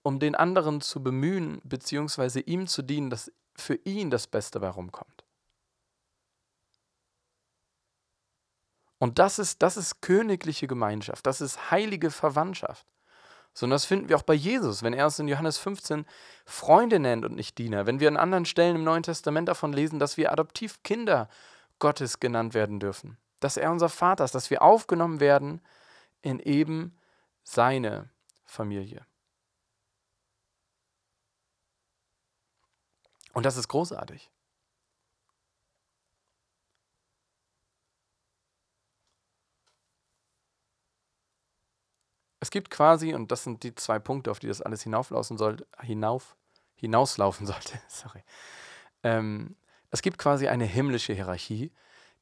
um 0.01 0.19
den 0.19 0.36
anderen 0.36 0.82
zu 0.82 1.01
bemühen, 1.01 1.62
beziehungsweise 1.63 2.41
ihm 2.41 2.67
zu 2.67 2.82
dienen, 2.82 3.10
dass 3.10 3.32
für 3.55 3.75
ihn 3.86 4.10
das 4.10 4.27
Beste 4.27 4.60
bei 4.60 4.69
rumkommt. 4.69 5.23
Und 8.97 9.19
das 9.19 9.39
ist, 9.39 9.62
das 9.62 9.77
ist 9.77 10.01
königliche 10.01 10.67
Gemeinschaft, 10.67 11.25
das 11.25 11.39
ist 11.39 11.71
heilige 11.71 12.12
Verwandtschaft. 12.12 12.86
So, 13.60 13.65
und 13.65 13.72
das 13.72 13.86
finden 13.86 14.10
wir 14.10 14.15
auch 14.15 14.24
bei 14.24 14.34
Jesus, 14.34 14.84
wenn 14.84 14.93
er 14.93 15.08
es 15.08 15.19
in 15.19 15.28
Johannes 15.28 15.58
15 15.58 16.06
Freunde 16.45 17.00
nennt 17.00 17.26
und 17.26 17.36
nicht 17.36 17.58
Diener. 17.58 17.86
Wenn 17.86 18.00
wir 18.00 18.08
an 18.08 18.17
anderen 18.17 18.45
Stellen 18.45 18.78
im 18.78 18.84
Neuen 18.84 19.04
Testament 19.04 19.50
davon 19.50 19.74
lesen, 19.74 20.00
dass 20.00 20.17
wir 20.17 20.32
Adoptivkinder 20.32 21.30
Gottes 21.80 22.19
genannt 22.19 22.54
werden 22.54 22.80
dürfen 22.80 23.17
dass 23.39 23.58
er 23.58 23.72
unser 23.72 23.89
Vater 23.89 24.26
ist, 24.26 24.36
dass 24.36 24.50
wir 24.50 24.62
aufgenommen 24.62 25.19
werden 25.19 25.62
in 26.22 26.39
eben 26.39 26.98
seine 27.43 28.10
Familie. 28.45 29.06
Und 33.34 33.45
das 33.45 33.58
ist 33.58 33.67
großartig. 33.67 34.30
Es 42.39 42.52
gibt 42.52 42.69
quasi, 42.69 43.13
und 43.13 43.32
das 43.32 43.43
sind 43.43 43.63
die 43.63 43.75
zwei 43.75 43.99
Punkte, 43.99 44.32
auf 44.32 44.39
die 44.39 44.47
das 44.47 44.62
alles 44.62 44.84
hinauflaufen 44.84 45.38
sollte, 45.38 45.67
hinauf, 45.82 46.36
hinauslaufen 46.75 47.45
sollte, 47.45 47.80
sorry. 47.88 48.23
Ähm, 49.04 49.56
es 49.91 50.02
gibt 50.02 50.17
quasi 50.17 50.47
eine 50.47 50.65
himmlische 50.65 51.13
Hierarchie, 51.13 51.71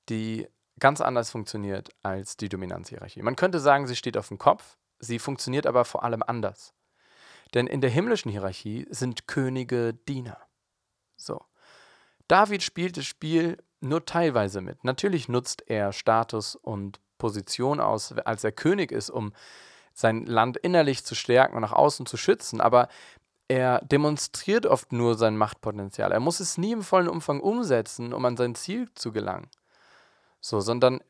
die 0.10 0.48
ganz 0.80 1.02
anders 1.02 1.32
funktioniert 1.32 1.90
als 2.04 2.38
die 2.38 2.50
Dominanzhierarchie. 2.50 3.22
Man 3.22 3.36
könnte 3.36 3.60
sagen, 3.60 3.88
sie 3.88 3.96
steht 3.96 4.18
auf 4.18 4.28
dem 4.28 4.38
Kopf, 4.38 4.78
sie 5.00 5.20
funktioniert 5.20 5.66
aber 5.66 5.86
vor 5.86 6.04
allem 6.04 6.24
anders. 6.24 6.74
Denn 7.54 7.68
in 7.68 7.82
der 7.82 7.90
himmlischen 7.90 8.32
Hierarchie 8.32 8.88
sind 8.90 9.28
Könige 9.28 9.94
Diener. 9.94 10.38
So. 11.16 11.44
David 12.28 12.62
spielt 12.62 12.98
das 12.98 13.06
Spiel 13.06 13.58
nur 13.80 14.06
teilweise 14.06 14.62
mit. 14.62 14.84
Natürlich 14.84 15.30
nutzt 15.30 15.64
er 15.68 15.94
Status 15.94 16.56
und 16.56 17.00
Position 17.18 17.80
aus, 17.80 18.12
als 18.14 18.44
er 18.44 18.52
König 18.52 18.92
ist, 18.92 19.10
um 19.10 19.34
sein 19.98 20.28
Land 20.28 20.58
innerlich 20.58 21.04
zu 21.04 21.16
stärken 21.16 21.56
und 21.56 21.62
nach 21.62 21.74
außen 21.74 22.06
zu 22.06 22.18
schützen, 22.18 22.62
aber 22.62 22.88
er 23.48 23.80
demonstriert 23.82 24.68
oft 24.68 24.94
nur 24.94 25.16
sein 25.16 25.36
Machtpotenzial. 25.38 26.12
Er 26.12 26.20
muss 26.20 26.40
es 26.40 26.60
nie 26.60 26.72
im 26.72 26.84
vollen 26.84 27.08
Umfang 27.08 27.40
umsetzen, 27.40 28.14
um 28.14 28.24
an 28.24 28.38
sein 28.38 28.54
Ziel 28.54 28.90
zu 28.94 29.12
gelangen. 29.12 29.50
So, 30.40 30.60
sondern 30.60 31.02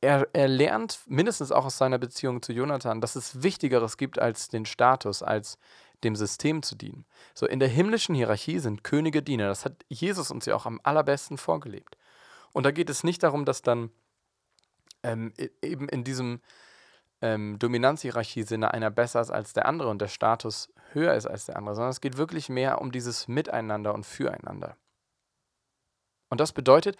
er, 0.00 0.28
er 0.32 0.46
lernt 0.46 1.00
mindestens 1.06 1.50
auch 1.50 1.64
aus 1.64 1.76
seiner 1.76 1.98
Beziehung 1.98 2.40
zu 2.40 2.52
Jonathan, 2.52 3.00
dass 3.00 3.16
es 3.16 3.42
Wichtigeres 3.42 3.96
gibt 3.96 4.20
als 4.20 4.48
den 4.48 4.64
Status, 4.64 5.24
als 5.24 5.58
dem 6.04 6.14
System 6.14 6.62
zu 6.62 6.76
dienen. 6.76 7.04
So 7.34 7.46
in 7.46 7.58
der 7.58 7.68
himmlischen 7.68 8.14
Hierarchie 8.14 8.60
sind 8.60 8.84
Könige 8.84 9.24
Diener. 9.24 9.48
Das 9.48 9.64
hat 9.64 9.84
Jesus 9.88 10.30
uns 10.30 10.46
ja 10.46 10.54
auch 10.54 10.66
am 10.66 10.80
allerbesten 10.84 11.36
vorgelebt. 11.36 11.96
Und 12.52 12.64
da 12.64 12.70
geht 12.70 12.90
es 12.90 13.02
nicht 13.02 13.24
darum, 13.24 13.44
dass 13.44 13.62
dann 13.62 13.90
ähm, 15.02 15.32
eben 15.62 15.88
in 15.88 16.04
diesem 16.04 16.40
ähm, 17.22 17.58
Dominanzhierarchie-Sinne 17.58 18.74
einer 18.74 18.90
besser 18.90 19.20
ist 19.20 19.30
als 19.30 19.52
der 19.52 19.66
andere 19.66 19.88
und 19.88 20.02
der 20.02 20.08
Status 20.08 20.70
höher 20.92 21.14
ist 21.14 21.26
als 21.26 21.46
der 21.46 21.56
andere, 21.56 21.76
sondern 21.76 21.90
es 21.90 22.00
geht 22.00 22.18
wirklich 22.18 22.48
mehr 22.48 22.80
um 22.80 22.92
dieses 22.92 23.28
Miteinander 23.28 23.94
und 23.94 24.04
Füreinander. 24.04 24.76
Und 26.28 26.40
das 26.40 26.52
bedeutet, 26.52 26.96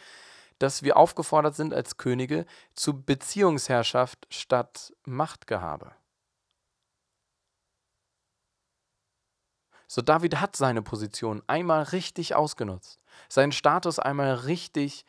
dass 0.58 0.82
wir 0.84 0.96
aufgefordert 0.96 1.56
sind 1.56 1.74
als 1.74 1.96
Könige 1.96 2.46
zu 2.74 3.02
Beziehungsherrschaft 3.02 4.26
statt 4.30 4.94
Machtgehabe. 5.04 5.92
So 9.88 10.00
David 10.00 10.40
hat 10.40 10.56
seine 10.56 10.80
Position 10.80 11.42
einmal 11.48 11.82
richtig 11.82 12.34
ausgenutzt, 12.34 13.02
seinen 13.28 13.52
Status 13.52 13.98
einmal 13.98 14.34
richtig 14.34 15.04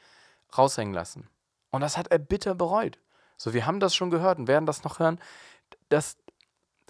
raushängen 0.57 0.93
lassen. 0.93 1.29
Und 1.69 1.81
das 1.81 1.97
hat 1.97 2.07
er 2.07 2.17
bitter 2.19 2.55
bereut. 2.55 2.99
So, 3.37 3.53
wir 3.53 3.65
haben 3.65 3.79
das 3.79 3.95
schon 3.95 4.09
gehört 4.09 4.39
und 4.39 4.47
werden 4.47 4.65
das 4.65 4.83
noch 4.83 4.99
hören. 4.99 5.19
Das, 5.89 6.17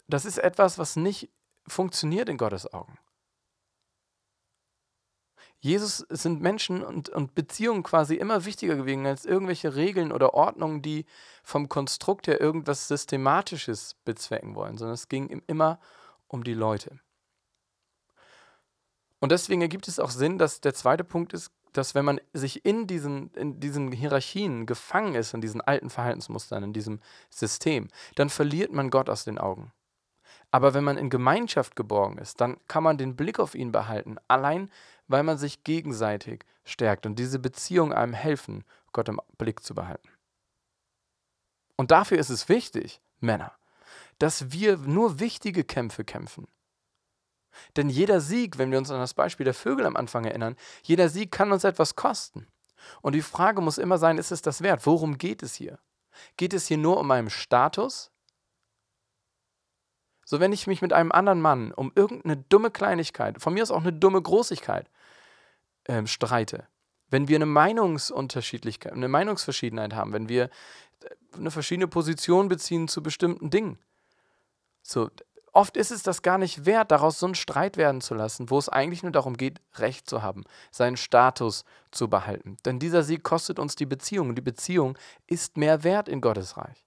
das 0.08 0.25
ist 0.25 0.38
etwas, 0.38 0.77
was 0.77 0.95
nicht 0.95 1.29
funktioniert 1.67 2.29
in 2.29 2.38
Gottes 2.38 2.71
Augen. 2.73 2.97
Jesus 5.63 6.06
sind 6.10 6.41
Menschen 6.41 6.84
und, 6.84 7.08
und 7.08 7.36
Beziehungen 7.36 7.84
quasi 7.84 8.15
immer 8.15 8.43
wichtiger 8.43 8.75
gewesen 8.75 9.06
als 9.06 9.23
irgendwelche 9.23 9.75
Regeln 9.75 10.12
oder 10.12 10.34
Ordnungen, 10.34 10.82
die 10.82 11.06
vom 11.41 11.69
Konstrukt 11.69 12.27
her 12.27 12.41
irgendwas 12.41 12.89
Systematisches 12.89 13.95
bezwecken 14.03 14.56
wollen, 14.56 14.77
sondern 14.77 14.95
es 14.95 15.08
ging 15.08 15.29
ihm 15.29 15.41
immer 15.47 15.79
um 16.27 16.43
die 16.43 16.53
Leute. 16.53 16.99
Und 19.21 19.32
deswegen 19.32 19.62
ergibt 19.62 19.88
es 19.88 20.01
auch 20.01 20.10
Sinn, 20.10 20.38
dass 20.38 20.60
der 20.60 20.73
zweite 20.73 21.06
Punkt 21.06 21.32
ist, 21.32 21.49
dass 21.73 21.95
wenn 21.95 22.05
man 22.05 22.21
sich 22.33 22.65
in 22.65 22.88
diesen, 22.88 23.31
in 23.33 23.59
diesen 23.59 23.91
Hierarchien 23.91 24.65
gefangen 24.65 25.15
ist, 25.15 25.33
in 25.33 25.41
diesen 25.41 25.62
alten 25.62 25.89
Verhaltensmustern, 25.89 26.63
in 26.63 26.73
diesem 26.73 26.99
System, 27.29 27.89
dann 28.15 28.29
verliert 28.29 28.71
man 28.71 28.89
Gott 28.89 29.09
aus 29.09 29.25
den 29.25 29.38
Augen. 29.38 29.71
Aber 30.51 30.75
wenn 30.75 30.83
man 30.83 30.97
in 30.97 31.09
Gemeinschaft 31.09 31.75
geborgen 31.75 32.19
ist, 32.19 32.39
dann 32.39 32.57
kann 32.67 32.83
man 32.83 32.97
den 32.97 33.15
Blick 33.15 33.39
auf 33.39 33.55
ihn 33.55 33.71
behalten, 33.71 34.17
allein 34.27 34.69
weil 35.07 35.23
man 35.23 35.38
sich 35.38 35.63
gegenseitig 35.63 36.45
stärkt 36.63 37.05
und 37.05 37.17
diese 37.17 37.39
Beziehungen 37.39 37.91
einem 37.91 38.13
helfen, 38.13 38.63
Gott 38.91 39.09
im 39.09 39.19
Blick 39.38 39.63
zu 39.63 39.73
behalten. 39.73 40.09
Und 41.75 41.91
dafür 41.91 42.19
ist 42.19 42.29
es 42.29 42.49
wichtig, 42.49 43.01
Männer, 43.19 43.51
dass 44.19 44.51
wir 44.51 44.77
nur 44.77 45.19
wichtige 45.19 45.63
Kämpfe 45.63 46.05
kämpfen. 46.05 46.47
Denn 47.75 47.89
jeder 47.89 48.21
Sieg, 48.21 48.57
wenn 48.57 48.71
wir 48.71 48.77
uns 48.77 48.91
an 48.91 48.99
das 48.99 49.13
Beispiel 49.13 49.43
der 49.43 49.53
Vögel 49.53 49.85
am 49.85 49.95
Anfang 49.95 50.25
erinnern, 50.25 50.55
jeder 50.83 51.09
Sieg 51.09 51.31
kann 51.31 51.51
uns 51.51 51.63
etwas 51.63 51.95
kosten. 51.95 52.47
Und 53.01 53.13
die 53.13 53.21
Frage 53.21 53.61
muss 53.61 53.77
immer 53.77 53.97
sein, 53.97 54.17
ist 54.17 54.31
es 54.31 54.41
das 54.41 54.61
wert? 54.61 54.85
Worum 54.85 55.17
geht 55.17 55.43
es 55.43 55.55
hier? 55.55 55.79
Geht 56.37 56.53
es 56.53 56.67
hier 56.67 56.77
nur 56.77 56.99
um 56.99 57.09
einen 57.11 57.29
Status? 57.29 58.11
So, 60.25 60.39
wenn 60.39 60.53
ich 60.53 60.67
mich 60.67 60.81
mit 60.81 60.93
einem 60.93 61.11
anderen 61.11 61.41
Mann 61.41 61.71
um 61.71 61.91
irgendeine 61.95 62.37
dumme 62.37 62.71
Kleinigkeit, 62.71 63.41
von 63.41 63.53
mir 63.53 63.63
aus 63.63 63.71
auch 63.71 63.81
eine 63.81 63.93
dumme 63.93 64.21
Großigkeit, 64.21 64.89
ähm, 65.85 66.07
streite, 66.07 66.67
wenn 67.09 67.27
wir 67.27 67.35
eine 67.35 67.45
Meinungsunterschiedlichkeit, 67.45 68.93
eine 68.93 69.09
Meinungsverschiedenheit 69.09 69.93
haben, 69.93 70.13
wenn 70.13 70.29
wir 70.29 70.45
äh, 70.45 71.37
eine 71.37 71.51
verschiedene 71.51 71.87
Position 71.87 72.47
beziehen 72.47 72.87
zu 72.87 73.03
bestimmten 73.03 73.49
Dingen, 73.49 73.79
so, 74.81 75.09
oft 75.53 75.77
ist 75.77 75.91
es 75.91 76.03
das 76.03 76.21
gar 76.21 76.37
nicht 76.37 76.65
wert, 76.65 76.91
daraus 76.91 77.19
so 77.19 77.27
einen 77.27 77.35
Streit 77.35 77.77
werden 77.77 78.01
zu 78.01 78.13
lassen, 78.13 78.49
wo 78.49 78.57
es 78.57 78.69
eigentlich 78.69 79.03
nur 79.03 79.11
darum 79.11 79.37
geht, 79.37 79.61
Recht 79.75 80.09
zu 80.09 80.21
haben, 80.21 80.43
seinen 80.71 80.97
Status 80.97 81.63
zu 81.91 82.09
behalten. 82.09 82.57
Denn 82.65 82.79
dieser 82.79 83.03
Sieg 83.03 83.23
kostet 83.23 83.59
uns 83.59 83.75
die 83.75 83.85
Beziehung 83.85 84.29
und 84.29 84.35
die 84.35 84.41
Beziehung 84.41 84.97
ist 85.27 85.57
mehr 85.57 85.83
wert 85.83 86.09
in 86.09 86.21
Gottes 86.21 86.57
Reich. 86.57 86.85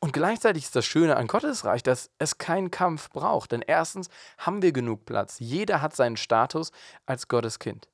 Und 0.00 0.12
gleichzeitig 0.12 0.64
ist 0.64 0.76
das 0.76 0.86
Schöne 0.86 1.16
an 1.16 1.26
Gottes 1.26 1.64
Reich, 1.64 1.82
dass 1.82 2.10
es 2.18 2.38
keinen 2.38 2.70
Kampf 2.70 3.10
braucht. 3.10 3.50
Denn 3.50 3.62
erstens 3.62 4.08
haben 4.38 4.62
wir 4.62 4.72
genug 4.72 5.04
Platz. 5.04 5.40
Jeder 5.40 5.82
hat 5.82 5.96
seinen 5.96 6.16
Status 6.16 6.70
als 7.04 7.26
Gottes 7.26 7.58
Kind. 7.58 7.88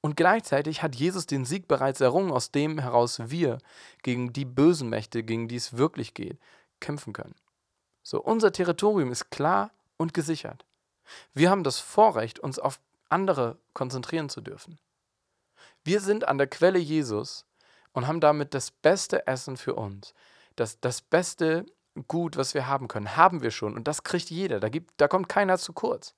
Und 0.00 0.16
gleichzeitig 0.16 0.82
hat 0.82 0.94
Jesus 0.94 1.26
den 1.26 1.44
Sieg 1.44 1.66
bereits 1.66 2.00
errungen, 2.00 2.30
aus 2.30 2.52
dem 2.52 2.78
heraus 2.78 3.20
wir 3.26 3.58
gegen 4.02 4.32
die 4.32 4.44
bösen 4.44 4.88
Mächte, 4.88 5.24
gegen 5.24 5.48
die 5.48 5.56
es 5.56 5.76
wirklich 5.76 6.14
geht, 6.14 6.38
kämpfen 6.78 7.12
können. 7.12 7.34
So, 8.02 8.20
unser 8.20 8.52
Territorium 8.52 9.12
ist 9.12 9.30
klar 9.30 9.70
und 9.96 10.14
gesichert. 10.14 10.64
Wir 11.34 11.50
haben 11.50 11.64
das 11.64 11.78
Vorrecht, 11.78 12.38
uns 12.38 12.58
auf 12.58 12.80
andere 13.08 13.58
konzentrieren 13.74 14.28
zu 14.28 14.40
dürfen. 14.40 14.78
Wir 15.82 16.00
sind 16.00 16.28
an 16.28 16.38
der 16.38 16.46
Quelle 16.46 16.78
Jesus 16.78 17.46
und 17.92 18.06
haben 18.06 18.20
damit 18.20 18.54
das 18.54 18.70
beste 18.70 19.26
Essen 19.26 19.56
für 19.56 19.74
uns. 19.74 20.14
Das, 20.56 20.80
das 20.80 21.02
beste 21.02 21.66
Gut, 22.06 22.36
was 22.36 22.54
wir 22.54 22.66
haben 22.66 22.86
können, 22.86 23.16
haben 23.16 23.42
wir 23.42 23.50
schon. 23.50 23.74
Und 23.74 23.88
das 23.88 24.04
kriegt 24.04 24.30
jeder. 24.30 24.60
Da, 24.60 24.68
gibt, 24.68 24.92
da 24.98 25.08
kommt 25.08 25.28
keiner 25.28 25.58
zu 25.58 25.72
kurz. 25.72 26.14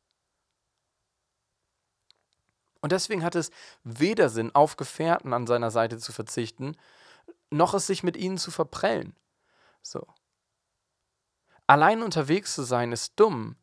Und 2.80 2.92
deswegen 2.92 3.24
hat 3.24 3.34
es 3.34 3.50
weder 3.84 4.28
Sinn, 4.28 4.54
auf 4.54 4.76
Gefährten 4.76 5.32
an 5.32 5.46
seiner 5.46 5.70
Seite 5.70 5.98
zu 5.98 6.12
verzichten, 6.12 6.76
noch 7.50 7.74
es 7.74 7.86
sich 7.86 8.02
mit 8.02 8.16
ihnen 8.16 8.38
zu 8.38 8.50
verprellen. 8.50 9.16
So. 9.82 10.06
Allein 11.72 12.02
unterwegs 12.02 12.54
zu 12.54 12.64
sein 12.64 12.92
ist 12.92 13.14
dumm, 13.16 13.56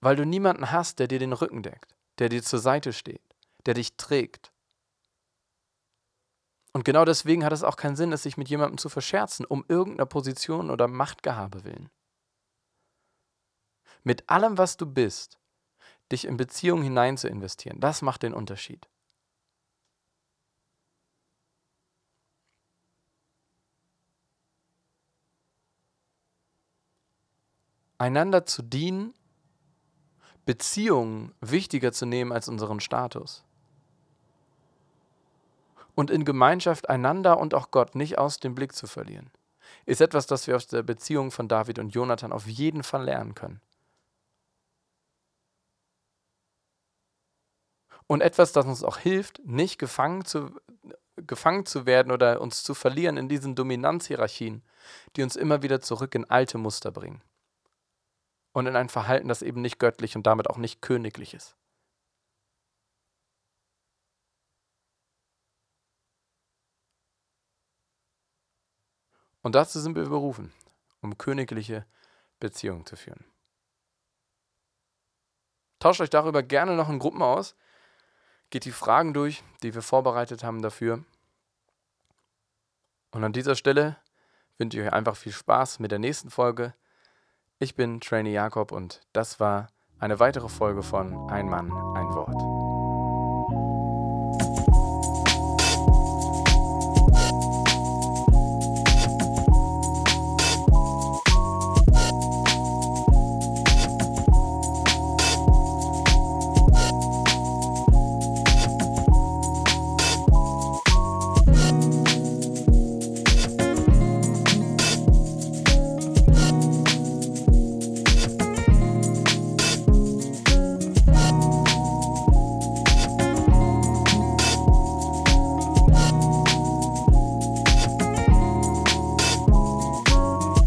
weil 0.00 0.16
du 0.16 0.24
niemanden 0.24 0.72
hast, 0.72 0.98
der 0.98 1.08
dir 1.08 1.18
den 1.18 1.34
Rücken 1.34 1.62
deckt, 1.62 1.94
der 2.18 2.30
dir 2.30 2.42
zur 2.42 2.58
Seite 2.58 2.94
steht, 2.94 3.20
der 3.66 3.74
dich 3.74 3.98
trägt. 3.98 4.50
Und 6.72 6.86
genau 6.86 7.04
deswegen 7.04 7.44
hat 7.44 7.52
es 7.52 7.64
auch 7.64 7.76
keinen 7.76 7.96
Sinn, 7.96 8.12
es 8.12 8.22
sich 8.22 8.38
mit 8.38 8.48
jemandem 8.48 8.78
zu 8.78 8.88
verscherzen, 8.88 9.44
um 9.44 9.62
irgendeiner 9.68 10.06
Position 10.06 10.70
oder 10.70 10.88
Machtgehabe 10.88 11.64
willen. 11.64 11.90
Mit 14.04 14.30
allem, 14.30 14.56
was 14.56 14.78
du 14.78 14.86
bist, 14.86 15.38
dich 16.10 16.24
in 16.24 16.38
Beziehungen 16.38 16.82
hinein 16.82 17.18
zu 17.18 17.28
investieren, 17.28 17.78
das 17.78 18.00
macht 18.00 18.22
den 18.22 18.32
Unterschied. 18.32 18.88
Einander 27.98 28.46
zu 28.46 28.62
dienen, 28.62 29.12
Beziehungen 30.46 31.34
wichtiger 31.40 31.92
zu 31.92 32.06
nehmen 32.06 32.32
als 32.32 32.48
unseren 32.48 32.80
Status. 32.80 33.44
Und 35.94 36.10
in 36.10 36.24
Gemeinschaft 36.24 36.88
einander 36.88 37.38
und 37.38 37.54
auch 37.54 37.70
Gott 37.70 37.96
nicht 37.96 38.18
aus 38.18 38.38
dem 38.38 38.54
Blick 38.54 38.72
zu 38.72 38.86
verlieren, 38.86 39.30
ist 39.84 40.00
etwas, 40.00 40.26
das 40.26 40.46
wir 40.46 40.56
aus 40.56 40.68
der 40.68 40.82
Beziehung 40.82 41.32
von 41.32 41.48
David 41.48 41.78
und 41.80 41.90
Jonathan 41.90 42.32
auf 42.32 42.46
jeden 42.46 42.84
Fall 42.84 43.04
lernen 43.04 43.34
können. 43.34 43.60
Und 48.06 48.22
etwas, 48.22 48.52
das 48.52 48.64
uns 48.64 48.82
auch 48.84 48.96
hilft, 48.96 49.44
nicht 49.44 49.78
gefangen 49.78 50.24
zu, 50.24 50.58
gefangen 51.16 51.66
zu 51.66 51.84
werden 51.84 52.10
oder 52.10 52.40
uns 52.40 52.62
zu 52.62 52.72
verlieren 52.72 53.18
in 53.18 53.28
diesen 53.28 53.54
Dominanzhierarchien, 53.54 54.62
die 55.16 55.22
uns 55.22 55.36
immer 55.36 55.62
wieder 55.62 55.82
zurück 55.82 56.14
in 56.14 56.24
alte 56.30 56.56
Muster 56.56 56.90
bringen 56.90 57.20
und 58.52 58.66
in 58.66 58.76
ein 58.76 58.88
Verhalten, 58.88 59.28
das 59.28 59.42
eben 59.42 59.60
nicht 59.60 59.78
göttlich 59.78 60.16
und 60.16 60.26
damit 60.26 60.48
auch 60.50 60.58
nicht 60.58 60.82
königlich 60.82 61.34
ist. 61.34 61.56
Und 69.42 69.54
dazu 69.54 69.80
sind 69.80 69.94
wir 69.94 70.04
berufen, 70.04 70.52
um 71.00 71.16
königliche 71.16 71.86
Beziehungen 72.40 72.84
zu 72.86 72.96
führen. 72.96 73.24
Tauscht 75.78 76.00
euch 76.00 76.10
darüber 76.10 76.42
gerne 76.42 76.74
noch 76.74 76.88
in 76.88 76.98
Gruppen 76.98 77.22
aus. 77.22 77.54
Geht 78.50 78.64
die 78.64 78.72
Fragen 78.72 79.14
durch, 79.14 79.44
die 79.62 79.74
wir 79.74 79.82
vorbereitet 79.82 80.42
haben 80.42 80.60
dafür. 80.60 81.04
Und 83.10 83.24
an 83.24 83.32
dieser 83.32 83.54
Stelle 83.54 83.96
wünsche 84.58 84.78
ich 84.78 84.86
euch 84.86 84.92
einfach 84.92 85.16
viel 85.16 85.32
Spaß 85.32 85.78
mit 85.78 85.92
der 85.92 85.98
nächsten 85.98 86.30
Folge. 86.30 86.74
Ich 87.60 87.74
bin 87.74 88.00
Trainee 88.00 88.32
Jakob 88.32 88.70
und 88.70 89.00
das 89.12 89.40
war 89.40 89.66
eine 89.98 90.20
weitere 90.20 90.48
Folge 90.48 90.84
von 90.84 91.28
Ein 91.28 91.48
Mann, 91.48 91.72
ein 91.96 92.14
Wort. 92.14 92.57